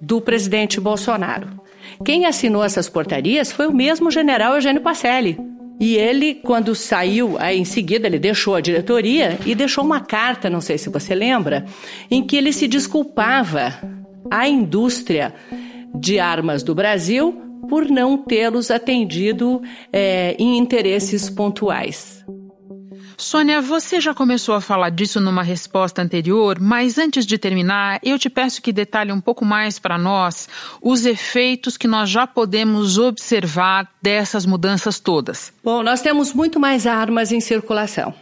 do 0.00 0.20
presidente 0.20 0.80
Bolsonaro. 0.80 1.60
Quem 2.04 2.24
assinou 2.24 2.64
essas 2.64 2.88
portarias 2.88 3.52
foi 3.52 3.66
o 3.66 3.74
mesmo 3.74 4.10
general 4.10 4.54
Eugênio 4.54 4.80
Pacelli. 4.80 5.38
E 5.78 5.96
ele, 5.96 6.34
quando 6.34 6.74
saiu, 6.74 7.36
aí 7.38 7.58
em 7.58 7.64
seguida 7.64 8.06
ele 8.06 8.18
deixou 8.18 8.54
a 8.54 8.60
diretoria 8.60 9.38
e 9.46 9.54
deixou 9.54 9.82
uma 9.82 10.00
carta, 10.00 10.50
não 10.50 10.60
sei 10.60 10.76
se 10.76 10.90
você 10.90 11.14
lembra, 11.14 11.64
em 12.10 12.22
que 12.22 12.36
ele 12.36 12.52
se 12.52 12.68
desculpava 12.68 13.74
à 14.30 14.46
indústria 14.46 15.34
de 15.94 16.18
armas 16.18 16.62
do 16.62 16.74
Brasil 16.74 17.50
por 17.68 17.88
não 17.88 18.18
tê-los 18.18 18.70
atendido 18.70 19.62
é, 19.92 20.34
em 20.38 20.58
interesses 20.58 21.30
pontuais. 21.30 22.24
Sônia, 23.16 23.60
você 23.60 24.00
já 24.00 24.14
começou 24.14 24.54
a 24.54 24.62
falar 24.62 24.88
disso 24.88 25.20
numa 25.20 25.42
resposta 25.42 26.00
anterior, 26.00 26.58
mas 26.58 26.96
antes 26.96 27.26
de 27.26 27.36
terminar, 27.36 28.00
eu 28.02 28.18
te 28.18 28.30
peço 28.30 28.62
que 28.62 28.72
detalhe 28.72 29.12
um 29.12 29.20
pouco 29.20 29.44
mais 29.44 29.78
para 29.78 29.98
nós 29.98 30.48
os 30.80 31.04
efeitos 31.04 31.76
que 31.76 31.86
nós 31.86 32.08
já 32.08 32.26
podemos 32.26 32.96
observar 32.96 33.86
dessas 34.00 34.46
mudanças 34.46 34.98
todas. 34.98 35.52
Bom, 35.62 35.82
nós 35.82 36.00
temos 36.00 36.32
muito 36.32 36.58
mais 36.58 36.86
armas 36.86 37.30
em 37.30 37.40
circulação. 37.40 38.14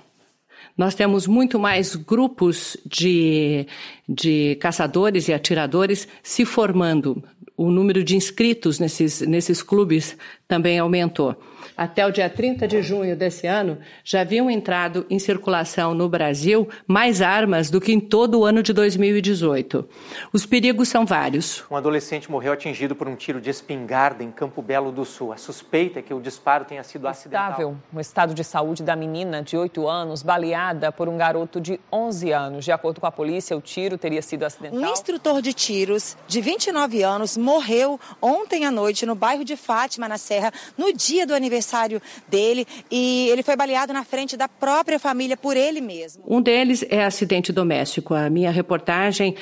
Nós 0.78 0.94
temos 0.94 1.26
muito 1.26 1.58
mais 1.58 1.96
grupos 1.96 2.76
de, 2.86 3.66
de 4.08 4.54
caçadores 4.60 5.26
e 5.26 5.32
atiradores 5.32 6.06
se 6.22 6.44
formando. 6.44 7.20
O 7.56 7.68
número 7.68 8.04
de 8.04 8.14
inscritos 8.14 8.78
nesses, 8.78 9.20
nesses 9.22 9.60
clubes 9.60 10.16
também 10.46 10.78
aumentou 10.78 11.36
até 11.76 12.06
o 12.06 12.10
dia 12.10 12.28
30 12.28 12.66
de 12.66 12.82
junho 12.82 13.16
desse 13.16 13.46
ano, 13.46 13.78
já 14.04 14.22
haviam 14.22 14.50
entrado 14.50 15.06
em 15.08 15.18
circulação 15.18 15.94
no 15.94 16.08
Brasil 16.08 16.68
mais 16.86 17.20
armas 17.20 17.70
do 17.70 17.80
que 17.80 17.92
em 17.92 18.00
todo 18.00 18.40
o 18.40 18.44
ano 18.44 18.62
de 18.62 18.72
2018. 18.72 19.88
Os 20.32 20.46
perigos 20.46 20.88
são 20.88 21.04
vários. 21.04 21.64
Um 21.70 21.76
adolescente 21.76 22.30
morreu 22.30 22.52
atingido 22.52 22.94
por 22.94 23.08
um 23.08 23.16
tiro 23.16 23.40
de 23.40 23.50
espingarda 23.50 24.24
em 24.24 24.30
Campo 24.30 24.62
Belo 24.62 24.90
do 24.92 25.04
Sul. 25.04 25.32
A 25.32 25.36
suspeita 25.36 25.98
é 25.98 26.02
que 26.02 26.14
o 26.14 26.20
disparo 26.20 26.64
tenha 26.64 26.82
sido 26.82 27.06
acidental. 27.06 27.50
Estável. 27.50 27.76
O 27.92 28.00
estado 28.00 28.34
de 28.34 28.44
saúde 28.44 28.82
da 28.82 28.96
menina 28.96 29.42
de 29.42 29.56
8 29.56 29.86
anos, 29.88 30.22
baleada 30.22 30.90
por 30.90 31.08
um 31.08 31.16
garoto 31.16 31.60
de 31.60 31.80
11 31.92 32.32
anos. 32.32 32.64
De 32.64 32.72
acordo 32.72 33.00
com 33.00 33.06
a 33.06 33.12
polícia, 33.12 33.56
o 33.56 33.60
tiro 33.60 33.98
teria 33.98 34.22
sido 34.22 34.44
acidental. 34.44 34.78
Um 34.78 34.92
instrutor 34.92 35.42
de 35.42 35.52
tiros 35.52 36.16
de 36.26 36.40
29 36.40 37.02
anos 37.02 37.36
morreu 37.36 38.00
ontem 38.20 38.64
à 38.64 38.70
noite 38.70 39.04
no 39.06 39.14
bairro 39.14 39.44
de 39.44 39.56
Fátima, 39.56 40.08
na 40.08 40.18
Serra, 40.18 40.52
no 40.76 40.92
dia 40.92 41.26
do 41.26 41.34
aniversário 41.34 41.47
aniversário 41.48 42.00
dele 42.28 42.66
e 42.90 43.28
ele 43.30 43.42
foi 43.42 43.56
baleado 43.56 43.92
na 43.92 44.04
frente 44.04 44.36
da 44.36 44.48
própria 44.48 44.98
família 44.98 45.36
por 45.36 45.56
ele 45.56 45.80
mesmo. 45.80 46.22
Um 46.26 46.40
deles 46.40 46.84
é 46.88 47.04
acidente 47.04 47.50
doméstico. 47.52 48.14
A 48.14 48.30
minha 48.30 48.50
reportagem. 48.50 49.34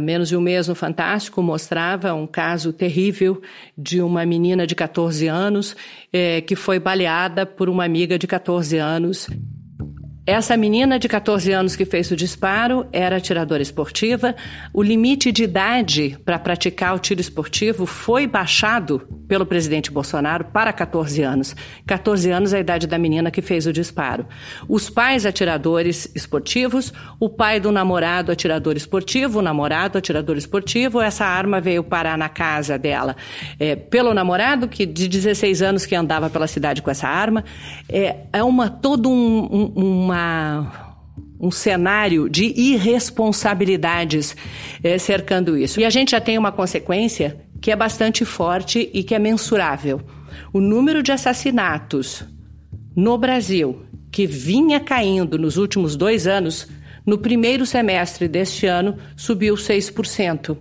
Menos 0.00 0.28
de 0.28 0.36
um 0.36 0.40
mês 0.40 0.68
no 0.68 0.74
Fantástico 0.76 1.42
mostrava 1.42 2.14
um 2.14 2.28
caso 2.28 2.72
terrível 2.72 3.42
de 3.76 4.00
uma 4.00 4.24
menina 4.24 4.68
de 4.68 4.74
14 4.74 5.26
anos 5.26 5.76
eh, 6.12 6.42
que 6.42 6.54
foi 6.54 6.78
baleada 6.78 7.44
por 7.44 7.68
uma 7.68 7.84
amiga 7.84 8.16
de 8.16 8.24
14 8.24 8.78
anos. 8.78 9.28
Essa 10.26 10.56
menina 10.56 10.98
de 10.98 11.06
14 11.06 11.52
anos 11.52 11.76
que 11.76 11.84
fez 11.84 12.10
o 12.10 12.16
disparo 12.16 12.86
era 12.90 13.18
atiradora 13.18 13.62
esportiva. 13.62 14.34
O 14.72 14.82
limite 14.82 15.30
de 15.30 15.44
idade 15.44 16.18
para 16.24 16.38
praticar 16.38 16.94
o 16.94 16.98
tiro 16.98 17.20
esportivo 17.20 17.84
foi 17.84 18.26
baixado 18.26 19.06
pelo 19.28 19.44
presidente 19.44 19.90
Bolsonaro 19.90 20.46
para 20.46 20.72
14 20.72 21.20
anos. 21.20 21.54
14 21.86 22.30
anos 22.30 22.54
é 22.54 22.56
a 22.56 22.60
idade 22.60 22.86
da 22.86 22.96
menina 22.96 23.30
que 23.30 23.42
fez 23.42 23.66
o 23.66 23.72
disparo. 23.72 24.26
Os 24.66 24.88
pais 24.88 25.26
atiradores 25.26 26.10
esportivos, 26.14 26.90
o 27.20 27.28
pai 27.28 27.60
do 27.60 27.70
namorado 27.70 28.32
atirador 28.32 28.78
esportivo, 28.78 29.40
o 29.40 29.42
namorado 29.42 29.98
atirador 29.98 30.38
esportivo, 30.38 31.02
essa 31.02 31.26
arma 31.26 31.60
veio 31.60 31.84
parar 31.84 32.16
na 32.16 32.30
casa 32.30 32.78
dela 32.78 33.14
é, 33.60 33.76
pelo 33.76 34.14
namorado, 34.14 34.68
que 34.68 34.86
de 34.86 35.06
16 35.06 35.60
anos 35.60 35.84
que 35.84 35.94
andava 35.94 36.30
pela 36.30 36.46
cidade 36.46 36.80
com 36.80 36.90
essa 36.90 37.08
arma. 37.08 37.44
É, 37.90 38.16
é 38.32 38.42
uma 38.42 38.70
todo 38.70 39.10
um, 39.10 39.72
um, 39.76 40.04
uma 40.04 40.13
uma 40.14 40.94
um 41.38 41.50
cenário 41.50 42.28
de 42.28 42.54
irresponsabilidades 42.56 44.34
é, 44.82 44.96
cercando 44.98 45.58
isso. 45.58 45.78
E 45.78 45.84
a 45.84 45.90
gente 45.90 46.12
já 46.12 46.20
tem 46.20 46.38
uma 46.38 46.50
consequência 46.50 47.44
que 47.60 47.70
é 47.70 47.76
bastante 47.76 48.24
forte 48.24 48.90
e 48.94 49.02
que 49.02 49.14
é 49.14 49.18
mensurável. 49.18 50.00
O 50.52 50.60
número 50.60 51.02
de 51.02 51.12
assassinatos 51.12 52.24
no 52.96 53.18
Brasil, 53.18 53.84
que 54.10 54.26
vinha 54.26 54.80
caindo 54.80 55.38
nos 55.38 55.56
últimos 55.56 55.96
dois 55.96 56.26
anos, 56.26 56.68
no 57.04 57.18
primeiro 57.18 57.66
semestre 57.66 58.26
deste 58.26 58.66
ano 58.66 58.96
subiu 59.16 59.54
6%. 59.54 60.56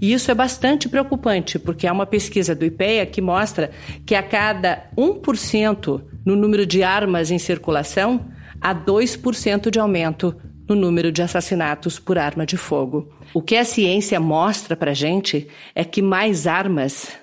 E 0.00 0.12
isso 0.12 0.30
é 0.30 0.34
bastante 0.34 0.88
preocupante, 0.88 1.58
porque 1.58 1.86
há 1.86 1.92
uma 1.92 2.06
pesquisa 2.06 2.54
do 2.54 2.64
IPEA 2.64 3.06
que 3.06 3.20
mostra 3.20 3.70
que 4.04 4.14
a 4.14 4.22
cada 4.22 4.90
1% 4.96 6.02
no 6.24 6.34
número 6.36 6.66
de 6.66 6.82
armas 6.82 7.30
em 7.30 7.38
circulação, 7.38 8.26
a 8.60 8.74
2% 8.74 9.70
de 9.70 9.78
aumento 9.78 10.34
no 10.68 10.74
número 10.74 11.12
de 11.12 11.22
assassinatos 11.22 11.98
por 11.98 12.18
arma 12.18 12.44
de 12.44 12.56
fogo. 12.56 13.12
O 13.32 13.40
que 13.40 13.56
a 13.56 13.64
ciência 13.64 14.18
mostra 14.18 14.76
para 14.76 14.94
gente 14.94 15.48
é 15.74 15.84
que 15.84 16.02
mais 16.02 16.46
armas 16.46 17.16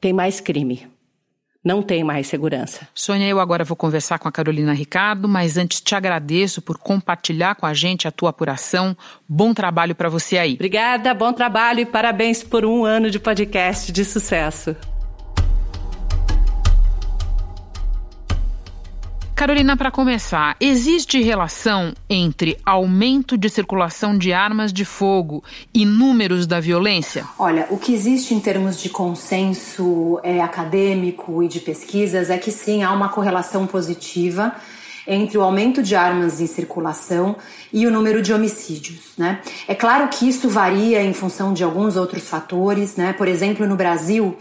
tem 0.00 0.12
mais 0.12 0.40
crime. 0.40 0.86
Não 1.64 1.82
tem 1.82 2.04
mais 2.04 2.26
segurança. 2.26 2.86
Sônia, 2.94 3.26
eu 3.26 3.40
agora 3.40 3.64
vou 3.64 3.74
conversar 3.74 4.18
com 4.18 4.28
a 4.28 4.32
Carolina 4.32 4.74
Ricardo, 4.74 5.26
mas 5.26 5.56
antes 5.56 5.80
te 5.80 5.94
agradeço 5.94 6.60
por 6.60 6.76
compartilhar 6.76 7.54
com 7.54 7.64
a 7.64 7.72
gente 7.72 8.06
a 8.06 8.10
tua 8.10 8.28
apuração. 8.30 8.94
Bom 9.26 9.54
trabalho 9.54 9.94
para 9.94 10.10
você 10.10 10.36
aí. 10.36 10.54
Obrigada, 10.54 11.14
bom 11.14 11.32
trabalho 11.32 11.80
e 11.80 11.86
parabéns 11.86 12.42
por 12.42 12.66
um 12.66 12.84
ano 12.84 13.10
de 13.10 13.18
podcast 13.18 13.90
de 13.90 14.04
sucesso. 14.04 14.76
Carolina, 19.44 19.76
para 19.76 19.90
começar, 19.90 20.56
existe 20.58 21.20
relação 21.20 21.92
entre 22.08 22.56
aumento 22.64 23.36
de 23.36 23.50
circulação 23.50 24.16
de 24.16 24.32
armas 24.32 24.72
de 24.72 24.86
fogo 24.86 25.44
e 25.74 25.84
números 25.84 26.46
da 26.46 26.60
violência? 26.60 27.26
Olha, 27.38 27.66
o 27.68 27.76
que 27.76 27.92
existe 27.92 28.32
em 28.32 28.40
termos 28.40 28.80
de 28.80 28.88
consenso 28.88 30.18
é, 30.22 30.40
acadêmico 30.40 31.42
e 31.42 31.48
de 31.48 31.60
pesquisas 31.60 32.30
é 32.30 32.38
que 32.38 32.50
sim, 32.50 32.82
há 32.82 32.90
uma 32.90 33.10
correlação 33.10 33.66
positiva 33.66 34.54
entre 35.06 35.36
o 35.36 35.42
aumento 35.42 35.82
de 35.82 35.94
armas 35.94 36.40
em 36.40 36.46
circulação 36.46 37.36
e 37.70 37.86
o 37.86 37.90
número 37.90 38.22
de 38.22 38.32
homicídios. 38.32 39.12
Né? 39.18 39.42
É 39.68 39.74
claro 39.74 40.08
que 40.08 40.26
isso 40.26 40.48
varia 40.48 41.02
em 41.02 41.12
função 41.12 41.52
de 41.52 41.62
alguns 41.62 41.98
outros 41.98 42.26
fatores. 42.26 42.96
Né? 42.96 43.12
Por 43.12 43.28
exemplo, 43.28 43.66
no 43.66 43.76
Brasil, 43.76 44.38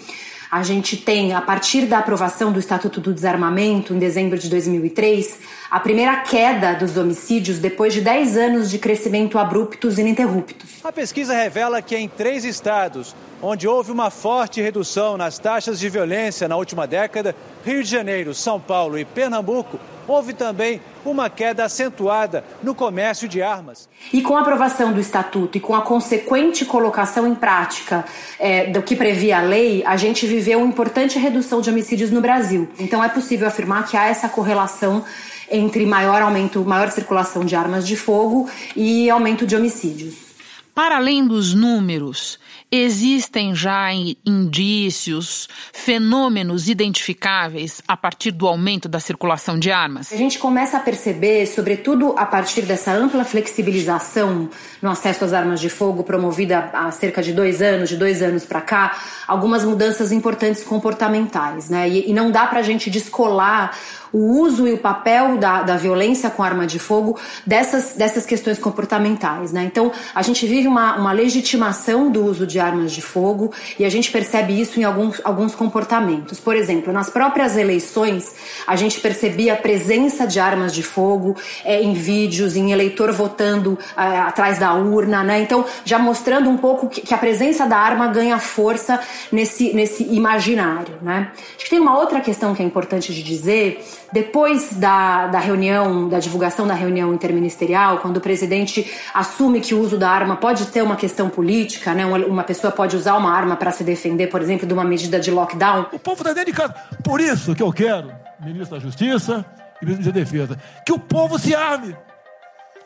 a 0.53 0.61
gente 0.61 0.95
tem, 0.95 1.33
a 1.33 1.41
partir 1.41 1.87
da 1.87 1.97
aprovação 1.97 2.51
do 2.51 2.59
Estatuto 2.59 3.01
do 3.01 3.11
Desarmamento, 3.11 3.91
em 3.91 3.97
dezembro 3.97 4.37
de 4.37 4.47
2003, 4.47 5.39
a 5.71 5.79
primeira 5.79 6.17
queda 6.17 6.75
dos 6.75 6.95
homicídios 6.95 7.57
depois 7.57 7.91
de 7.91 8.01
10 8.01 8.37
anos 8.37 8.69
de 8.69 8.77
crescimento 8.77 9.39
abruptos 9.39 9.97
e 9.97 10.01
ininterruptos. 10.01 10.69
A 10.83 10.91
pesquisa 10.91 11.33
revela 11.33 11.81
que 11.81 11.97
em 11.97 12.07
três 12.07 12.45
estados, 12.45 13.15
onde 13.41 13.67
houve 13.67 13.91
uma 13.91 14.11
forte 14.11 14.61
redução 14.61 15.17
nas 15.17 15.39
taxas 15.39 15.79
de 15.79 15.89
violência 15.89 16.47
na 16.47 16.55
última 16.55 16.85
década, 16.85 17.35
Rio 17.65 17.81
de 17.81 17.89
Janeiro, 17.89 18.35
São 18.35 18.59
Paulo 18.59 18.99
e 18.99 19.03
Pernambuco, 19.03 19.79
houve 20.07 20.33
também 20.33 20.81
uma 21.05 21.29
queda 21.29 21.65
acentuada 21.65 22.43
no 22.61 22.73
comércio 22.73 23.27
de 23.27 23.41
armas. 23.41 23.89
E 24.11 24.21
com 24.21 24.37
a 24.37 24.41
aprovação 24.41 24.93
do 24.93 24.99
estatuto 24.99 25.57
e 25.57 25.61
com 25.61 25.75
a 25.75 25.81
consequente 25.81 26.65
colocação 26.65 27.27
em 27.27 27.35
prática 27.35 28.05
é, 28.39 28.67
do 28.67 28.81
que 28.81 28.95
previa 28.95 29.39
a 29.39 29.41
lei, 29.41 29.83
a 29.85 29.97
gente 29.97 30.25
viveu 30.25 30.59
uma 30.59 30.67
importante 30.67 31.19
redução 31.19 31.61
de 31.61 31.69
homicídios 31.69 32.11
no 32.11 32.21
Brasil. 32.21 32.69
Então 32.79 33.03
é 33.03 33.09
possível 33.09 33.47
afirmar 33.47 33.87
que 33.87 33.97
há 33.97 34.07
essa 34.07 34.29
correlação 34.29 35.03
entre 35.51 35.85
maior 35.85 36.21
aumento, 36.21 36.63
maior 36.65 36.89
circulação 36.89 37.45
de 37.45 37.55
armas 37.55 37.85
de 37.85 37.95
fogo 37.95 38.49
e 38.75 39.09
aumento 39.09 39.45
de 39.45 39.55
homicídios. 39.55 40.32
Para 40.73 40.97
além 40.97 41.27
dos 41.27 41.53
números, 41.53 42.39
existem 42.71 43.53
já 43.53 43.93
indícios, 43.93 45.47
fenômenos 45.71 46.67
identificáveis 46.67 47.79
a 47.87 47.95
partir 47.95 48.31
do 48.31 48.47
aumento 48.47 48.89
da 48.89 48.99
circulação 48.99 49.59
de 49.59 49.71
armas? 49.71 50.11
A 50.11 50.15
gente 50.15 50.39
começa 50.39 50.77
a 50.77 50.79
perceber, 50.79 51.45
sobretudo 51.45 52.15
a 52.17 52.25
partir 52.25 52.63
dessa 52.63 52.91
ampla 52.91 53.23
flexibilização 53.23 54.49
no 54.81 54.89
acesso 54.89 55.23
às 55.23 55.31
armas 55.31 55.59
de 55.59 55.69
fogo 55.69 56.03
promovida 56.03 56.71
há 56.73 56.89
cerca 56.89 57.21
de 57.21 57.33
dois 57.33 57.61
anos, 57.61 57.89
de 57.89 57.95
dois 57.95 58.23
anos 58.23 58.43
para 58.43 58.59
cá, 58.59 58.97
algumas 59.27 59.63
mudanças 59.63 60.11
importantes 60.11 60.63
comportamentais, 60.63 61.69
né? 61.69 61.87
E, 61.87 62.09
e 62.09 62.13
não 62.13 62.31
dá 62.31 62.47
para 62.47 62.61
a 62.61 62.63
gente 62.63 62.89
descolar 62.89 63.77
o 64.13 64.39
uso 64.39 64.67
e 64.67 64.73
o 64.73 64.77
papel 64.77 65.37
da, 65.37 65.63
da 65.63 65.75
violência 65.75 66.29
com 66.29 66.43
arma 66.43 66.67
de 66.67 66.77
fogo 66.77 67.19
dessas, 67.45 67.93
dessas 67.93 68.25
questões 68.25 68.59
comportamentais. 68.59 69.51
Né? 69.51 69.63
Então, 69.65 69.91
a 70.13 70.21
gente 70.21 70.45
vive 70.45 70.67
uma, 70.67 70.95
uma 70.95 71.11
legitimação 71.11 72.11
do 72.11 72.23
uso 72.23 72.45
de 72.45 72.59
armas 72.59 72.91
de 72.91 73.01
fogo 73.01 73.51
e 73.79 73.83
a 73.83 73.89
gente 73.89 74.11
percebe 74.11 74.59
isso 74.59 74.79
em 74.79 74.83
alguns, 74.83 75.19
alguns 75.23 75.55
comportamentos. 75.55 76.39
Por 76.39 76.55
exemplo, 76.55 76.93
nas 76.93 77.09
próprias 77.09 77.57
eleições, 77.57 78.35
a 78.67 78.75
gente 78.75 78.99
percebia 78.99 79.53
a 79.53 79.57
presença 79.57 80.27
de 80.27 80.39
armas 80.39 80.73
de 80.73 80.83
fogo 80.83 81.35
é, 81.65 81.81
em 81.81 81.93
vídeos, 81.93 82.55
em 82.55 82.71
eleitor 82.71 83.11
votando 83.11 83.79
é, 83.97 84.19
atrás 84.19 84.59
da 84.59 84.73
urna. 84.73 85.23
Né? 85.23 85.41
Então, 85.41 85.65
já 85.83 85.97
mostrando 85.97 86.49
um 86.49 86.57
pouco 86.57 86.87
que, 86.87 87.01
que, 87.01 87.13
a 87.13 87.17
presença 87.17 87.65
da 87.65 87.77
arma 87.77 88.07
ganha 88.07 88.37
força 88.37 88.99
nesse, 89.31 89.73
nesse 89.73 90.03
imaginário. 90.03 90.99
Né? 91.01 91.31
Acho 91.55 91.65
que 91.65 91.69
tem 91.71 91.79
uma 91.79 91.97
outra 91.97 92.21
questão 92.21 92.53
que 92.53 92.61
é 92.61 92.65
importante 92.65 93.11
de 93.11 93.23
dizer 93.23 93.83
depois 94.13 94.73
da, 94.73 95.25
da 95.25 95.39
reunião, 95.39 96.07
da 96.07 96.19
divulgação 96.19 96.67
da 96.67 96.75
reunião 96.75 97.11
interministerial, 97.15 97.97
quando 97.97 98.17
o 98.17 98.21
presidente 98.21 98.89
assume 99.11 99.59
que 99.59 99.73
o 99.73 99.79
uso 99.79 99.97
da 99.97 100.07
arma 100.07 100.35
pode 100.35 100.67
ter 100.67 100.83
uma 100.83 100.95
questão 100.95 101.29
política, 101.29 101.95
né? 101.95 102.05
uma, 102.05 102.43
pessoa 102.43 102.71
pode 102.71 102.95
usar 102.95 103.15
uma 103.15 103.33
arma 103.33 103.55
para 103.55 103.71
se 103.71 103.83
defender, 103.83 104.27
por 104.27 104.39
exemplo, 104.39 104.67
de 104.67 104.73
uma 104.73 104.83
medida 104.83 105.19
de 105.19 105.31
lockdown. 105.31 105.87
O 105.91 105.97
povo 105.97 106.21
está 106.21 106.31
dentro 106.31 106.51
de 106.51 106.57
casa. 106.57 106.75
Por 107.03 107.19
isso 107.19 107.55
que 107.55 107.63
eu 107.63 107.73
quero, 107.73 108.11
ministro 108.39 108.77
da 108.77 108.83
Justiça 108.83 109.43
e 109.81 109.85
ministro 109.85 110.13
da 110.13 110.19
Defesa, 110.19 110.59
que 110.85 110.93
o 110.93 110.99
povo 110.99 111.39
se 111.39 111.55
arme. 111.55 111.97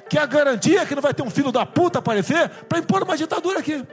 Que 0.09 0.17
a 0.17 0.25
garantia 0.25 0.85
que 0.85 0.95
não 0.95 1.01
vai 1.01 1.13
ter 1.13 1.21
um 1.21 1.29
filho 1.29 1.51
da 1.51 1.65
puta 1.65 1.99
aparecer 1.99 2.47
para 2.69 2.79
impor 2.79 3.03
uma 3.03 3.17
ditadura 3.17 3.59
aqui 3.59 3.85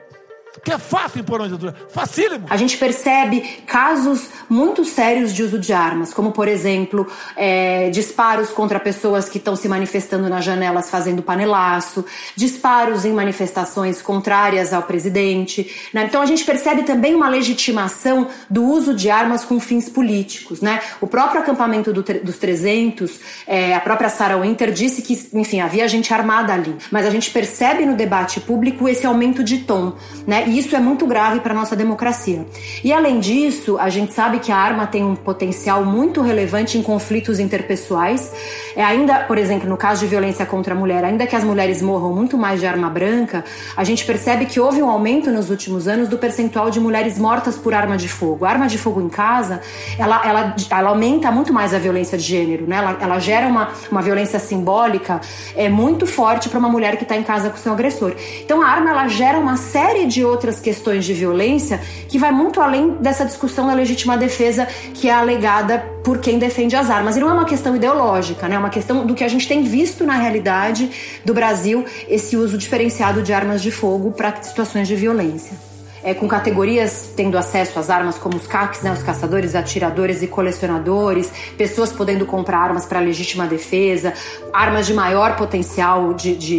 que 0.62 0.72
é 0.72 0.78
fácil 0.78 1.20
impor 1.20 1.40
uma 1.40 1.48
ditadura, 1.48 1.74
facílimo. 1.90 2.46
A 2.48 2.56
gente 2.56 2.76
percebe 2.76 3.40
casos 3.66 4.28
muito 4.48 4.84
sérios 4.84 5.32
de 5.32 5.42
uso 5.42 5.58
de 5.58 5.72
armas, 5.72 6.14
como 6.14 6.32
por 6.32 6.46
exemplo 6.46 7.06
é, 7.36 7.90
disparos 7.90 8.50
contra 8.50 8.78
pessoas 8.78 9.28
que 9.28 9.38
estão 9.38 9.56
se 9.56 9.68
manifestando 9.68 10.28
nas 10.28 10.44
janelas 10.44 10.90
fazendo 10.90 11.22
panelaço, 11.22 12.04
disparos 12.36 13.04
em 13.04 13.12
manifestações 13.12 14.00
contrárias 14.00 14.72
ao 14.72 14.82
presidente. 14.82 15.88
Né? 15.92 16.04
Então 16.04 16.22
a 16.22 16.26
gente 16.26 16.44
percebe 16.44 16.82
também 16.82 17.14
uma 17.14 17.28
legitimação 17.28 18.28
do 18.48 18.64
uso 18.64 18.94
de 18.94 19.10
armas 19.10 19.44
com 19.44 19.58
fins 19.58 19.88
políticos. 19.88 20.60
Né? 20.60 20.80
O 21.00 21.06
próprio 21.06 21.40
acampamento 21.40 21.92
do, 21.92 22.02
dos 22.02 22.38
300, 22.38 23.20
é, 23.46 23.74
a 23.74 23.80
própria 23.80 24.08
Sarah 24.08 24.36
Winter 24.36 24.70
disse 24.70 25.02
que, 25.02 25.28
enfim, 25.32 25.60
havia 25.60 25.88
gente 25.88 26.12
armada 26.14 26.52
ali, 26.52 26.76
mas 26.90 27.06
a 27.06 27.10
gente 27.10 27.30
percebe 27.30 27.84
no 27.84 27.96
debate 27.96 28.40
público 28.40 28.88
esse 28.88 29.06
aumento 29.06 29.42
de 29.42 29.58
tom, 29.58 29.96
né? 30.26 30.43
E 30.46 30.58
isso 30.58 30.74
é 30.76 30.80
muito 30.80 31.06
grave 31.06 31.40
para 31.40 31.54
nossa 31.54 31.74
democracia. 31.74 32.46
E 32.82 32.92
além 32.92 33.20
disso, 33.20 33.78
a 33.78 33.88
gente 33.88 34.12
sabe 34.12 34.38
que 34.38 34.52
a 34.52 34.56
arma 34.56 34.86
tem 34.86 35.02
um 35.04 35.14
potencial 35.14 35.84
muito 35.84 36.20
relevante 36.20 36.78
em 36.78 36.82
conflitos 36.82 37.38
interpessoais. 37.38 38.32
É 38.76 38.82
ainda, 38.82 39.20
por 39.20 39.38
exemplo, 39.38 39.68
no 39.68 39.76
caso 39.76 40.00
de 40.00 40.06
violência 40.06 40.44
contra 40.46 40.74
a 40.74 40.76
mulher, 40.76 41.04
ainda 41.04 41.26
que 41.26 41.36
as 41.36 41.44
mulheres 41.44 41.80
morram 41.82 42.12
muito 42.12 42.36
mais 42.36 42.60
de 42.60 42.66
arma 42.66 42.88
branca, 42.88 43.44
a 43.76 43.84
gente 43.84 44.04
percebe 44.04 44.46
que 44.46 44.60
houve 44.60 44.82
um 44.82 44.88
aumento 44.88 45.30
nos 45.30 45.50
últimos 45.50 45.88
anos 45.88 46.08
do 46.08 46.18
percentual 46.18 46.70
de 46.70 46.80
mulheres 46.80 47.18
mortas 47.18 47.56
por 47.56 47.74
arma 47.74 47.96
de 47.96 48.08
fogo. 48.08 48.44
A 48.44 48.50
arma 48.50 48.66
de 48.66 48.78
fogo 48.78 49.00
em 49.00 49.08
casa, 49.08 49.60
ela, 49.98 50.26
ela, 50.26 50.56
ela 50.70 50.90
aumenta 50.90 51.30
muito 51.30 51.52
mais 51.52 51.74
a 51.74 51.78
violência 51.78 52.16
de 52.18 52.24
gênero, 52.24 52.66
né? 52.66 52.76
Ela, 52.76 52.98
ela 53.00 53.18
gera 53.18 53.46
uma, 53.46 53.70
uma 53.90 54.02
violência 54.02 54.38
simbólica 54.38 55.20
é 55.56 55.68
muito 55.68 56.06
forte 56.06 56.48
para 56.48 56.58
uma 56.58 56.68
mulher 56.68 56.96
que 56.96 57.02
está 57.02 57.16
em 57.16 57.22
casa 57.22 57.50
com 57.50 57.56
seu 57.56 57.72
agressor. 57.72 58.14
Então 58.44 58.62
a 58.62 58.66
arma 58.66 58.90
ela 58.90 59.08
gera 59.08 59.38
uma 59.38 59.56
série 59.56 60.06
de 60.06 60.24
outras 60.34 60.60
questões 60.60 61.04
de 61.04 61.14
violência 61.14 61.80
que 62.08 62.18
vai 62.18 62.30
muito 62.30 62.60
além 62.60 62.90
dessa 63.00 63.24
discussão 63.24 63.66
da 63.66 63.74
legítima 63.74 64.16
defesa 64.16 64.66
que 64.92 65.08
é 65.08 65.12
alegada 65.12 65.78
por 66.04 66.18
quem 66.18 66.38
defende 66.38 66.76
as 66.76 66.90
armas. 66.90 67.16
E 67.16 67.20
não 67.20 67.30
é 67.30 67.32
uma 67.32 67.46
questão 67.46 67.74
ideológica, 67.74 68.46
né? 68.48 68.56
é 68.56 68.58
uma 68.58 68.70
questão 68.70 69.06
do 69.06 69.14
que 69.14 69.24
a 69.24 69.28
gente 69.28 69.48
tem 69.48 69.62
visto 69.62 70.04
na 70.04 70.16
realidade 70.16 70.90
do 71.24 71.32
Brasil, 71.32 71.84
esse 72.08 72.36
uso 72.36 72.58
diferenciado 72.58 73.22
de 73.22 73.32
armas 73.32 73.62
de 73.62 73.70
fogo 73.70 74.12
para 74.12 74.42
situações 74.42 74.86
de 74.86 74.94
violência 74.94 75.73
é, 76.04 76.12
com 76.12 76.28
categorias 76.28 77.10
tendo 77.16 77.38
acesso 77.38 77.78
às 77.78 77.88
armas, 77.88 78.18
como 78.18 78.36
os 78.36 78.46
CACs, 78.46 78.82
né, 78.82 78.92
os 78.92 79.02
caçadores, 79.02 79.54
atiradores 79.54 80.22
e 80.22 80.26
colecionadores, 80.26 81.32
pessoas 81.56 81.90
podendo 81.90 82.26
comprar 82.26 82.58
armas 82.58 82.84
para 82.84 83.00
legítima 83.00 83.46
defesa, 83.46 84.12
armas 84.52 84.86
de 84.86 84.92
maior 84.92 85.34
potencial, 85.36 86.12
de, 86.12 86.36
de, 86.36 86.56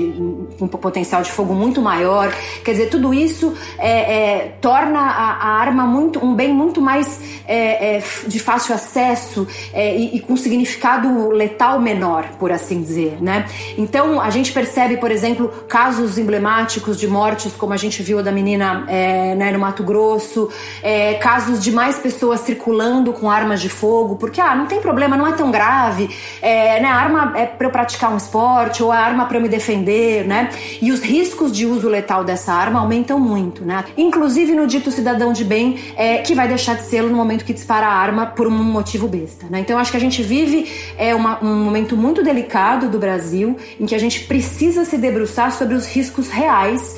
um 0.60 0.67
potencial 0.67 1.21
de 1.21 1.31
fogo 1.31 1.53
muito 1.53 1.81
maior. 1.81 2.34
Quer 2.63 2.71
dizer, 2.71 2.89
tudo 2.89 3.13
isso 3.13 3.55
é, 3.77 3.89
é, 3.89 4.55
torna 4.60 4.99
a, 4.99 5.31
a, 5.34 5.49
arma 5.60 5.86
muito, 5.86 6.23
um 6.25 6.34
bem 6.34 6.51
muito 6.51 6.81
mais 6.81 7.21
é, 7.47 7.97
é 7.97 8.03
de 8.27 8.39
fácil 8.39 8.73
acesso 8.73 9.47
e, 9.73 10.17
e, 10.17 10.19
com 10.21 10.36
significado 10.36 11.29
letal 11.29 11.79
menor, 11.79 12.25
por 12.39 12.51
assim 12.51 12.81
dizer. 12.81 13.17
Né? 13.21 13.45
Então, 13.77 14.19
a 14.19 14.29
gente 14.29 14.51
percebe, 14.51 14.97
por 14.97 15.12
exemplo, 15.12 15.49
casos 15.67 16.17
emblemáticos 16.17 16.99
de 16.99 17.08
mortes, 17.08 17.53
como 17.53 17.73
a 17.73 17.77
gente 17.77 18.01
viu 18.01 18.23
da 18.23 18.31
menina 18.31 18.86
é, 18.88 19.35
né, 19.36 19.52
no 19.52 19.60
Mato 19.60 19.84
Grosso, 19.84 20.50
é, 20.82 21.15
casos 21.15 21.62
de 21.62 21.71
mais 21.71 21.98
pessoas 21.98 22.41
circulando 22.41 23.13
com 23.13 23.30
armas 23.30 23.62
de 23.62 23.69
fogo, 23.69 24.15
porque 24.15 24.41
ah, 24.41 24.56
não 24.56 24.65
tem 24.65 24.82
problema, 24.82 25.17
não 25.17 25.28
é 25.28 25.34
tão 25.34 25.52
grave, 25.52 26.10
é, 26.41 26.80
né, 26.80 26.88
a 26.88 26.95
arma 26.95 27.34
é 27.36 27.45
para 27.45 27.67
eu 27.67 27.71
praticar 27.71 28.12
um 28.12 28.17
esporte 28.17 28.82
ou 28.82 28.91
a 28.91 28.98
arma 28.98 29.26
para 29.26 29.39
me 29.39 29.50
defender, 29.50 30.26
né? 30.26 30.50
E 30.82 30.91
os 30.91 31.02
riscos 31.02 31.52
de 31.52 31.65
uso 31.65 31.88
letal 31.88 32.24
dessa 32.24 32.54
arma 32.54 32.80
aumentam 32.80 33.19
muito, 33.19 33.63
né? 33.63 33.86
Inclusive 33.98 34.54
no 34.54 34.67
dito 34.67 34.91
cidadão 34.91 35.34
de 35.34 35.43
bem, 35.43 35.80
é, 35.95 36.19
que 36.19 36.34
vai 36.34 36.48
deixar 36.48 36.76
de 36.76 36.84
ser 36.84 37.04
no 37.04 37.15
momento 37.15 37.45
que 37.45 37.54
dispara 37.54 37.88
a 37.88 37.93
arma 37.93 38.26
por 38.26 38.48
um 38.48 38.52
motivo 38.52 39.08
besta, 39.08 39.45
né? 39.50 39.60
Então 39.60 39.78
acho 39.78 39.91
que 39.91 39.98
a 39.98 40.00
gente 40.00 40.21
vive 40.21 40.71
é, 40.98 41.13
uma, 41.13 41.43
um 41.43 41.63
momento 41.63 41.95
muito 41.95 42.24
delicado 42.24 42.89
do 42.89 43.00
Brasil 43.00 43.58
em 43.80 43.86
que 43.86 43.95
a 43.95 44.00
gente 44.00 44.21
precisa 44.26 44.86
se 44.86 44.98
debruçar 44.98 45.52
sobre 45.52 45.76
os 45.76 45.86
riscos 45.86 46.30
reais 46.30 46.95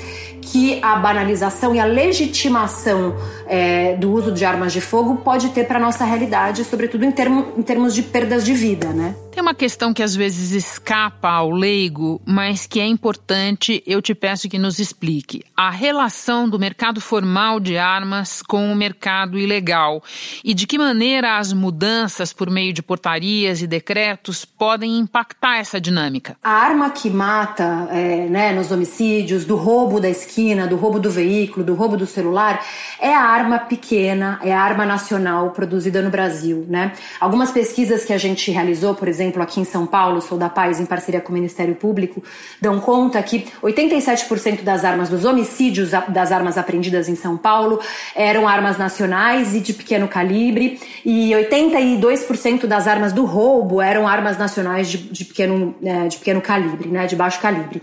que 0.52 0.80
a 0.82 0.96
banalização 0.96 1.76
e 1.76 1.80
a 1.80 1.86
legitimação 1.86 3.16
é, 3.48 3.96
do 3.96 4.12
uso 4.12 4.32
de 4.32 4.46
armas 4.46 4.74
de 4.74 4.82
fogo 4.82 5.18
pode 5.18 5.50
ter 5.50 5.66
para 5.66 5.80
nossa 5.80 6.06
realidade, 6.06 6.64
sobretudo 6.64 7.04
em, 7.04 7.12
termo, 7.12 7.48
em 7.58 7.62
termos 7.62 7.94
de 7.94 8.04
perdas 8.04 8.46
de 8.46 8.54
vida, 8.54 8.90
né? 8.90 9.16
Tem 9.38 9.44
uma 9.44 9.54
questão 9.54 9.94
que 9.94 10.02
às 10.02 10.16
vezes 10.16 10.52
escapa 10.52 11.30
ao 11.30 11.52
leigo, 11.52 12.20
mas 12.26 12.66
que 12.66 12.80
é 12.80 12.88
importante, 12.88 13.84
eu 13.86 14.02
te 14.02 14.16
peço 14.16 14.50
que 14.50 14.58
nos 14.58 14.80
explique. 14.80 15.44
A 15.56 15.70
relação 15.70 16.50
do 16.50 16.58
mercado 16.58 17.00
formal 17.00 17.60
de 17.60 17.78
armas 17.78 18.42
com 18.42 18.72
o 18.72 18.76
mercado 18.76 19.38
ilegal 19.38 20.02
e 20.44 20.56
de 20.56 20.66
que 20.66 20.80
maneira 20.80 21.38
as 21.38 21.54
mudanças 21.54 22.34
por 22.34 22.50
meio 22.50 22.74
de 22.74 22.82
portarias 22.82 23.62
e 23.62 23.68
decretos 23.68 24.44
podem 24.44 24.98
impactar 24.98 25.60
essa 25.60 25.80
dinâmica. 25.80 26.36
A 26.44 26.54
arma 26.54 26.90
que 26.90 27.08
mata 27.08 27.88
é, 27.92 28.28
né, 28.28 28.52
nos 28.54 28.72
homicídios, 28.72 29.46
do 29.46 29.56
roubo 29.56 30.00
da 30.00 30.10
esquina, 30.10 30.66
do 30.66 30.78
roubo 30.78 31.00
do 31.00 31.12
veículo, 31.12 31.64
do 31.64 31.76
roubo 31.76 31.96
do 31.96 32.08
celular, 32.08 32.66
é 33.00 33.14
a 33.14 33.22
arma 33.22 33.60
pequena, 33.60 34.40
é 34.44 34.52
a 34.52 34.60
arma 34.60 34.84
nacional 34.84 35.52
produzida 35.52 36.02
no 36.02 36.10
Brasil. 36.10 36.66
Né? 36.68 36.94
Algumas 37.20 37.52
pesquisas 37.52 38.04
que 38.04 38.14
a 38.14 38.18
gente 38.18 38.50
realizou, 38.50 38.96
por 38.96 39.08
exemplo, 39.08 39.27
exemplo, 39.28 39.44
aqui 39.44 39.60
em 39.60 39.66
São 39.66 39.86
Paulo, 39.86 40.22
Sou 40.22 40.38
da 40.38 40.50
Paz, 40.50 40.80
em 40.80 40.86
parceria 40.86 41.20
com 41.22 41.30
o 41.30 41.34
Ministério 41.34 41.76
Público, 41.76 42.24
dão 42.62 42.80
conta 42.80 43.22
que 43.22 43.46
87% 43.62 44.64
das 44.64 44.86
armas, 44.86 45.10
dos 45.10 45.26
homicídios 45.26 45.92
das 46.08 46.32
armas 46.32 46.58
apreendidas 46.58 47.10
em 47.10 47.16
São 47.16 47.38
Paulo 47.38 47.80
eram 48.16 48.48
armas 48.48 48.78
nacionais 48.78 49.54
e 49.54 49.60
de 49.60 49.74
pequeno 49.74 50.08
calibre, 50.08 50.80
e 51.06 51.32
82% 51.32 52.66
das 52.66 52.88
armas 52.88 53.14
do 53.14 53.26
roubo 53.26 53.82
eram 53.82 54.08
armas 54.08 54.38
nacionais 54.38 54.90
de, 54.90 54.98
de 54.98 55.26
pequeno, 55.26 55.76
é, 55.84 56.08
de 56.08 56.18
pequeno 56.18 56.42
calibre, 56.42 56.90
né, 56.90 57.06
de 57.06 57.16
baixo 57.16 57.40
calibre. 57.40 57.82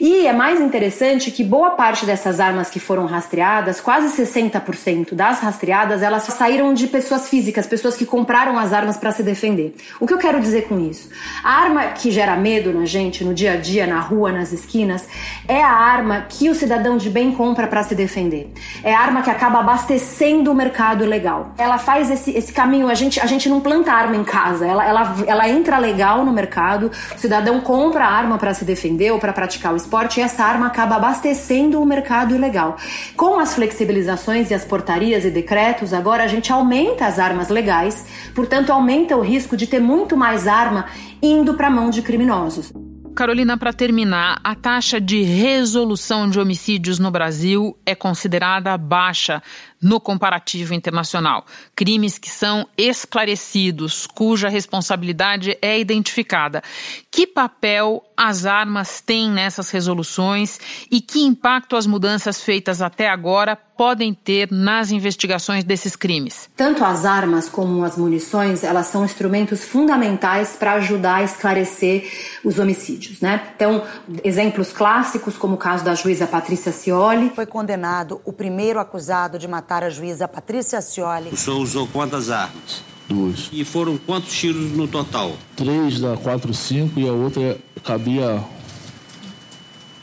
E 0.00 0.26
é 0.26 0.32
mais 0.32 0.60
interessante 0.60 1.30
que 1.30 1.42
boa 1.42 1.70
parte 1.70 2.06
dessas 2.06 2.40
armas 2.40 2.70
que 2.70 2.78
foram 2.78 3.06
rastreadas, 3.06 3.80
quase 3.80 4.22
60% 4.22 5.14
das 5.14 5.40
rastreadas, 5.40 6.02
elas 6.02 6.24
saíram 6.24 6.72
de 6.74 6.86
pessoas 6.86 7.28
físicas, 7.28 7.66
pessoas 7.66 7.96
que 7.96 8.06
compraram 8.06 8.58
as 8.58 8.72
armas 8.72 8.96
para 8.96 9.12
se 9.12 9.22
defender. 9.22 9.74
O 10.00 10.06
que 10.06 10.14
eu 10.14 10.18
quero 10.18 10.40
dizer 10.40 10.62
com 10.68 10.78
isso? 10.90 11.08
A 11.42 11.50
arma 11.50 11.82
que 11.88 12.10
gera 12.10 12.36
medo 12.36 12.72
na 12.72 12.84
gente, 12.84 13.24
no 13.24 13.34
dia 13.34 13.52
a 13.52 13.56
dia, 13.56 13.86
na 13.86 14.00
rua, 14.00 14.32
nas 14.32 14.52
esquinas, 14.52 15.08
é 15.46 15.62
a 15.62 15.70
arma 15.70 16.26
que 16.28 16.48
o 16.48 16.54
cidadão 16.54 16.96
de 16.96 17.10
bem 17.10 17.32
compra 17.32 17.66
para 17.66 17.82
se 17.82 17.94
defender. 17.94 18.52
É 18.82 18.94
a 18.94 19.00
arma 19.00 19.22
que 19.22 19.30
acaba 19.30 19.60
abastecendo 19.60 20.50
o 20.50 20.54
mercado 20.54 21.04
legal. 21.04 21.54
Ela 21.58 21.78
faz 21.78 22.10
esse, 22.10 22.30
esse 22.30 22.52
caminho, 22.52 22.88
a 22.88 22.94
gente, 22.94 23.20
a 23.20 23.26
gente 23.26 23.48
não 23.48 23.60
planta 23.60 23.92
arma 23.92 24.16
em 24.16 24.24
casa, 24.24 24.66
ela, 24.66 24.84
ela, 24.86 25.16
ela 25.26 25.48
entra 25.48 25.78
legal 25.78 26.24
no 26.24 26.32
mercado, 26.32 26.90
o 27.14 27.18
cidadão 27.18 27.60
compra 27.60 28.04
a 28.04 28.10
arma 28.10 28.38
para 28.38 28.54
se 28.54 28.64
defender 28.64 29.10
ou 29.12 29.18
para 29.18 29.32
praticar 29.32 29.72
o 29.72 29.76
esporte 29.76 30.20
e 30.20 30.22
essa 30.22 30.44
arma 30.44 30.66
acaba 30.66 30.96
abastecendo 30.96 31.80
o 31.80 31.86
mercado 31.86 32.34
ilegal. 32.34 32.76
Com 33.16 33.38
as 33.38 33.54
flexibilizações 33.54 34.50
e 34.50 34.54
as 34.54 34.64
portarias 34.64 35.24
e 35.24 35.30
decretos, 35.30 35.92
agora 35.92 36.24
a 36.24 36.26
gente 36.26 36.52
aumenta 36.52 37.06
as 37.06 37.18
armas 37.18 37.48
legais, 37.48 38.04
portanto 38.34 38.70
aumenta 38.70 39.16
o 39.16 39.20
risco 39.20 39.56
de 39.56 39.66
ter 39.66 39.80
muito 39.80 40.16
mais 40.16 40.46
arma 40.74 40.86
indo 41.22 41.54
para 41.54 41.68
a 41.68 41.70
mão 41.70 41.90
de 41.90 42.02
criminosos. 42.02 42.72
Carolina, 43.14 43.56
para 43.56 43.72
terminar, 43.72 44.40
a 44.42 44.56
taxa 44.56 45.00
de 45.00 45.22
resolução 45.22 46.28
de 46.28 46.40
homicídios 46.40 46.98
no 46.98 47.12
Brasil 47.12 47.78
é 47.86 47.94
considerada 47.94 48.76
baixa 48.76 49.40
no 49.84 50.00
comparativo 50.00 50.72
internacional. 50.72 51.44
Crimes 51.76 52.16
que 52.16 52.30
são 52.30 52.66
esclarecidos, 52.76 54.06
cuja 54.06 54.48
responsabilidade 54.48 55.58
é 55.60 55.78
identificada. 55.78 56.62
Que 57.10 57.26
papel 57.26 58.02
as 58.16 58.46
armas 58.46 59.00
têm 59.00 59.30
nessas 59.30 59.70
resoluções 59.70 60.58
e 60.90 61.00
que 61.00 61.20
impacto 61.20 61.76
as 61.76 61.86
mudanças 61.86 62.40
feitas 62.40 62.80
até 62.80 63.08
agora 63.08 63.56
podem 63.76 64.14
ter 64.14 64.50
nas 64.52 64.92
investigações 64.92 65.64
desses 65.64 65.96
crimes? 65.96 66.48
Tanto 66.56 66.84
as 66.84 67.04
armas 67.04 67.48
como 67.48 67.82
as 67.84 67.96
munições, 67.96 68.62
elas 68.62 68.86
são 68.86 69.04
instrumentos 69.04 69.64
fundamentais 69.64 70.56
para 70.56 70.74
ajudar 70.74 71.16
a 71.16 71.22
esclarecer 71.24 72.08
os 72.44 72.58
homicídios, 72.58 73.20
né? 73.20 73.48
Então, 73.56 73.82
exemplos 74.22 74.72
clássicos, 74.72 75.36
como 75.36 75.54
o 75.54 75.58
caso 75.58 75.84
da 75.84 75.94
juíza 75.94 76.26
Patrícia 76.26 76.72
Cioli. 76.72 77.32
Foi 77.34 77.46
condenado 77.46 78.20
o 78.24 78.32
primeiro 78.32 78.78
acusado 78.78 79.38
de 79.38 79.48
matar 79.48 79.73
a 79.82 79.90
juíza 79.90 80.28
Patrícia 80.28 80.80
Cioli. 80.80 81.30
O 81.30 81.36
senhor 81.36 81.58
usou 81.58 81.86
quantas 81.86 82.30
armas? 82.30 82.82
Duas. 83.08 83.50
E 83.52 83.64
foram 83.64 83.98
quantos 83.98 84.32
tiros 84.32 84.70
no 84.72 84.88
total? 84.88 85.32
Três 85.56 86.00
da 86.00 86.16
45 86.16 87.00
e 87.00 87.08
a 87.08 87.12
outra 87.12 87.58
cabia 87.82 88.42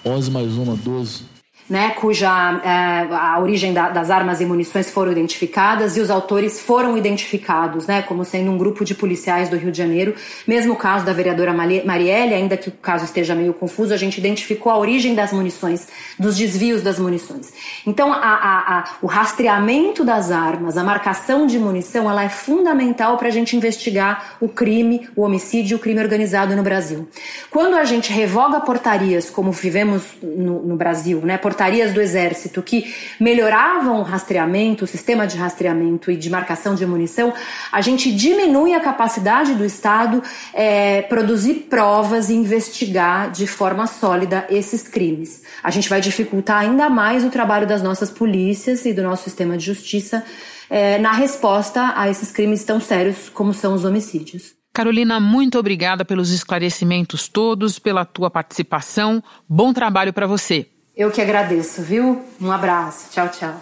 11 0.05 0.31
mais 0.31 0.53
uma, 0.53 0.75
12 0.75 1.30
né, 1.71 1.91
cuja 1.91 2.27
é, 2.65 3.15
a 3.15 3.39
origem 3.39 3.71
da, 3.71 3.87
das 3.87 4.11
armas 4.11 4.41
e 4.41 4.45
munições 4.45 4.91
foram 4.91 5.09
identificadas 5.09 5.95
e 5.95 6.01
os 6.01 6.11
autores 6.11 6.59
foram 6.59 6.97
identificados, 6.97 7.87
né, 7.87 8.01
como 8.01 8.25
sendo 8.25 8.51
um 8.51 8.57
grupo 8.57 8.83
de 8.83 8.93
policiais 8.93 9.47
do 9.47 9.55
Rio 9.55 9.71
de 9.71 9.77
Janeiro. 9.77 10.13
Mesmo 10.45 10.73
o 10.73 10.75
caso 10.75 11.05
da 11.05 11.13
vereadora 11.13 11.53
Marielle, 11.53 12.33
ainda 12.33 12.57
que 12.57 12.67
o 12.67 12.73
caso 12.73 13.05
esteja 13.05 13.33
meio 13.33 13.53
confuso, 13.53 13.93
a 13.93 13.97
gente 13.97 14.17
identificou 14.17 14.69
a 14.69 14.77
origem 14.77 15.15
das 15.15 15.31
munições, 15.31 15.87
dos 16.19 16.35
desvios 16.35 16.81
das 16.81 16.99
munições. 16.99 17.53
Então, 17.87 18.11
a, 18.11 18.17
a, 18.17 18.79
a, 18.79 18.83
o 19.01 19.07
rastreamento 19.07 20.03
das 20.03 20.29
armas, 20.29 20.77
a 20.77 20.83
marcação 20.83 21.47
de 21.47 21.57
munição, 21.57 22.09
ela 22.11 22.25
é 22.25 22.29
fundamental 22.29 23.17
para 23.17 23.29
a 23.29 23.31
gente 23.31 23.55
investigar 23.55 24.35
o 24.41 24.49
crime, 24.49 25.07
o 25.15 25.21
homicídio, 25.21 25.77
o 25.77 25.79
crime 25.79 26.01
organizado 26.01 26.53
no 26.53 26.63
Brasil. 26.63 27.07
Quando 27.49 27.77
a 27.77 27.85
gente 27.85 28.11
revoga 28.11 28.59
portarias, 28.59 29.29
como 29.29 29.53
vivemos 29.53 30.03
no, 30.21 30.63
no 30.63 30.75
Brasil, 30.75 31.21
né, 31.21 31.37
portarias 31.37 31.60
portarias 31.61 31.93
do 31.93 32.01
Exército 32.01 32.63
que 32.63 32.91
melhoravam 33.19 33.99
o 33.99 34.01
rastreamento, 34.01 34.85
o 34.85 34.87
sistema 34.87 35.27
de 35.27 35.37
rastreamento 35.37 36.09
e 36.09 36.17
de 36.17 36.27
marcação 36.27 36.73
de 36.73 36.83
munição, 36.87 37.31
a 37.71 37.81
gente 37.81 38.11
diminui 38.11 38.73
a 38.73 38.79
capacidade 38.79 39.53
do 39.53 39.63
Estado 39.63 40.23
é, 40.55 41.03
produzir 41.03 41.67
provas 41.69 42.31
e 42.31 42.33
investigar 42.33 43.29
de 43.29 43.45
forma 43.45 43.85
sólida 43.85 44.47
esses 44.49 44.87
crimes. 44.87 45.43
A 45.63 45.69
gente 45.69 45.87
vai 45.87 46.01
dificultar 46.01 46.61
ainda 46.61 46.89
mais 46.89 47.23
o 47.23 47.29
trabalho 47.29 47.67
das 47.67 47.83
nossas 47.83 48.09
polícias 48.09 48.83
e 48.85 48.91
do 48.91 49.03
nosso 49.03 49.25
sistema 49.25 49.55
de 49.55 49.63
justiça 49.63 50.25
é, 50.67 50.97
na 50.97 51.11
resposta 51.11 51.93
a 51.95 52.09
esses 52.09 52.31
crimes 52.31 52.63
tão 52.63 52.79
sérios 52.79 53.29
como 53.29 53.53
são 53.53 53.75
os 53.75 53.85
homicídios. 53.85 54.55
Carolina, 54.73 55.19
muito 55.19 55.59
obrigada 55.59 56.03
pelos 56.03 56.31
esclarecimentos 56.31 57.27
todos, 57.27 57.77
pela 57.77 58.03
tua 58.03 58.31
participação. 58.31 59.21
Bom 59.47 59.73
trabalho 59.73 60.11
para 60.11 60.25
você. 60.25 60.65
Eu 60.95 61.09
que 61.09 61.21
agradeço, 61.21 61.81
viu? 61.81 62.21
Um 62.39 62.51
abraço. 62.51 63.09
Tchau, 63.11 63.29
tchau. 63.29 63.55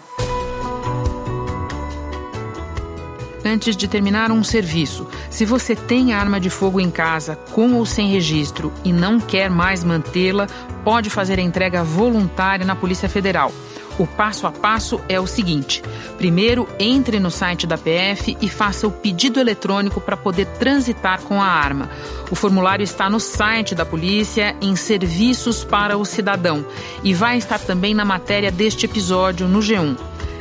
Antes 3.44 3.76
de 3.76 3.86
terminar 3.88 4.32
um 4.32 4.42
serviço, 4.42 5.08
se 5.30 5.44
você 5.44 5.76
tem 5.76 6.12
arma 6.12 6.40
de 6.40 6.50
fogo 6.50 6.80
em 6.80 6.90
casa, 6.90 7.36
com 7.52 7.74
ou 7.74 7.86
sem 7.86 8.08
registro, 8.08 8.72
e 8.84 8.92
não 8.92 9.20
quer 9.20 9.48
mais 9.48 9.84
mantê-la, 9.84 10.48
pode 10.84 11.08
fazer 11.08 11.38
a 11.38 11.42
entrega 11.42 11.84
voluntária 11.84 12.66
na 12.66 12.74
Polícia 12.74 13.08
Federal. 13.08 13.52
O 14.00 14.06
passo 14.06 14.46
a 14.46 14.50
passo 14.50 14.98
é 15.10 15.20
o 15.20 15.26
seguinte: 15.26 15.82
primeiro, 16.16 16.66
entre 16.78 17.20
no 17.20 17.30
site 17.30 17.66
da 17.66 17.76
PF 17.76 18.34
e 18.40 18.48
faça 18.48 18.86
o 18.86 18.90
pedido 18.90 19.38
eletrônico 19.38 20.00
para 20.00 20.16
poder 20.16 20.46
transitar 20.58 21.20
com 21.20 21.42
a 21.42 21.44
arma. 21.44 21.90
O 22.30 22.34
formulário 22.34 22.82
está 22.82 23.10
no 23.10 23.20
site 23.20 23.74
da 23.74 23.84
polícia 23.84 24.56
em 24.62 24.74
Serviços 24.74 25.64
para 25.64 25.98
o 25.98 26.06
Cidadão 26.06 26.64
e 27.04 27.12
vai 27.12 27.36
estar 27.36 27.58
também 27.58 27.92
na 27.92 28.06
matéria 28.06 28.50
deste 28.50 28.86
episódio 28.86 29.46
no 29.46 29.58
G1. 29.58 29.98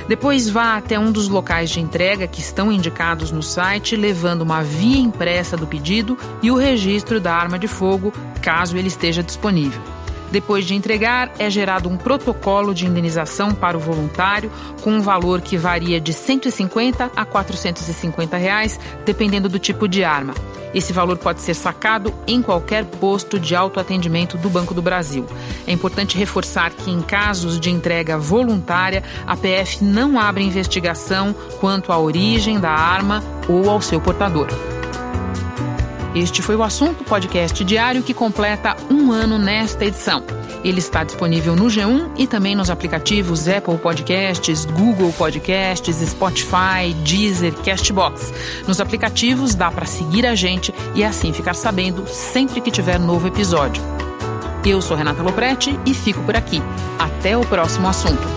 Depois 0.07 0.49
vá 0.49 0.77
até 0.77 0.97
um 0.97 1.11
dos 1.11 1.27
locais 1.27 1.69
de 1.69 1.81
entrega 1.81 2.27
que 2.27 2.39
estão 2.39 2.71
indicados 2.71 3.29
no 3.29 3.43
site, 3.43 3.97
levando 3.97 4.41
uma 4.41 4.63
via 4.63 4.99
impressa 4.99 5.57
do 5.57 5.67
pedido 5.67 6.17
e 6.41 6.49
o 6.49 6.55
registro 6.55 7.19
da 7.19 7.35
arma 7.35 7.59
de 7.59 7.67
fogo, 7.67 8.13
caso 8.41 8.77
ele 8.77 8.87
esteja 8.87 9.21
disponível. 9.21 9.98
Depois 10.31 10.65
de 10.65 10.75
entregar, 10.75 11.31
é 11.39 11.49
gerado 11.49 11.89
um 11.89 11.97
protocolo 11.97 12.73
de 12.73 12.85
indenização 12.85 13.53
para 13.53 13.77
o 13.77 13.79
voluntário, 13.79 14.51
com 14.81 14.91
um 14.91 15.01
valor 15.01 15.41
que 15.41 15.57
varia 15.57 15.99
de 15.99 16.13
150 16.13 17.11
a 17.15 17.25
450 17.25 18.37
reais, 18.37 18.79
dependendo 19.05 19.49
do 19.49 19.57
tipo 19.57 19.87
de 19.87 20.03
arma. 20.03 20.33
Esse 20.73 20.93
valor 20.93 21.17
pode 21.17 21.41
ser 21.41 21.55
sacado 21.55 22.13
em 22.27 22.41
qualquer 22.41 22.85
posto 22.85 23.39
de 23.39 23.55
autoatendimento 23.55 24.37
do 24.37 24.49
Banco 24.49 24.73
do 24.73 24.81
Brasil. 24.81 25.25
É 25.65 25.71
importante 25.71 26.17
reforçar 26.17 26.71
que, 26.71 26.91
em 26.91 27.01
casos 27.01 27.59
de 27.59 27.71
entrega 27.71 28.17
voluntária, 28.17 29.03
a 29.25 29.35
PF 29.35 29.83
não 29.83 30.19
abre 30.19 30.43
investigação 30.43 31.33
quanto 31.59 31.91
à 31.91 31.97
origem 31.97 32.59
da 32.59 32.71
arma 32.71 33.23
ou 33.47 33.67
ao 33.67 33.81
seu 33.81 33.99
portador. 33.99 34.47
Este 36.15 36.41
foi 36.41 36.55
o 36.55 36.63
assunto 36.63 37.03
podcast 37.03 37.63
diário 37.63 38.01
que 38.01 38.15
completa 38.15 38.75
um 38.89 39.11
ano 39.11 39.37
nesta 39.37 39.85
edição. 39.85 40.23
Ele 40.63 40.79
está 40.79 41.03
disponível 41.03 41.55
no 41.55 41.65
G1 41.65 42.11
e 42.17 42.25
também 42.25 42.55
nos 42.55 42.71
aplicativos 42.71 43.47
Apple 43.47 43.77
Podcasts, 43.77 44.65
Google 44.65 45.13
Podcasts, 45.13 45.95
Spotify, 45.97 46.93
Deezer, 47.03 47.53
Castbox. 47.63 48.33
Nos 48.67 48.81
aplicativos 48.81 49.53
dá 49.53 49.69
para 49.71 49.85
seguir 49.85 50.25
a 50.25 50.33
gente 50.33 50.73
e 50.95 51.03
assim 51.03 51.31
ficar 51.31 51.53
sabendo 51.53 52.05
sempre 52.07 52.59
que 52.59 52.71
tiver 52.71 52.99
novo 52.99 53.27
episódio. 53.27 53.81
Eu 54.65 54.81
sou 54.81 54.97
Renata 54.97 55.21
Loprete 55.21 55.79
e 55.85 55.93
fico 55.93 56.21
por 56.23 56.35
aqui. 56.35 56.61
Até 56.97 57.37
o 57.37 57.45
próximo 57.45 57.87
assunto. 57.87 58.27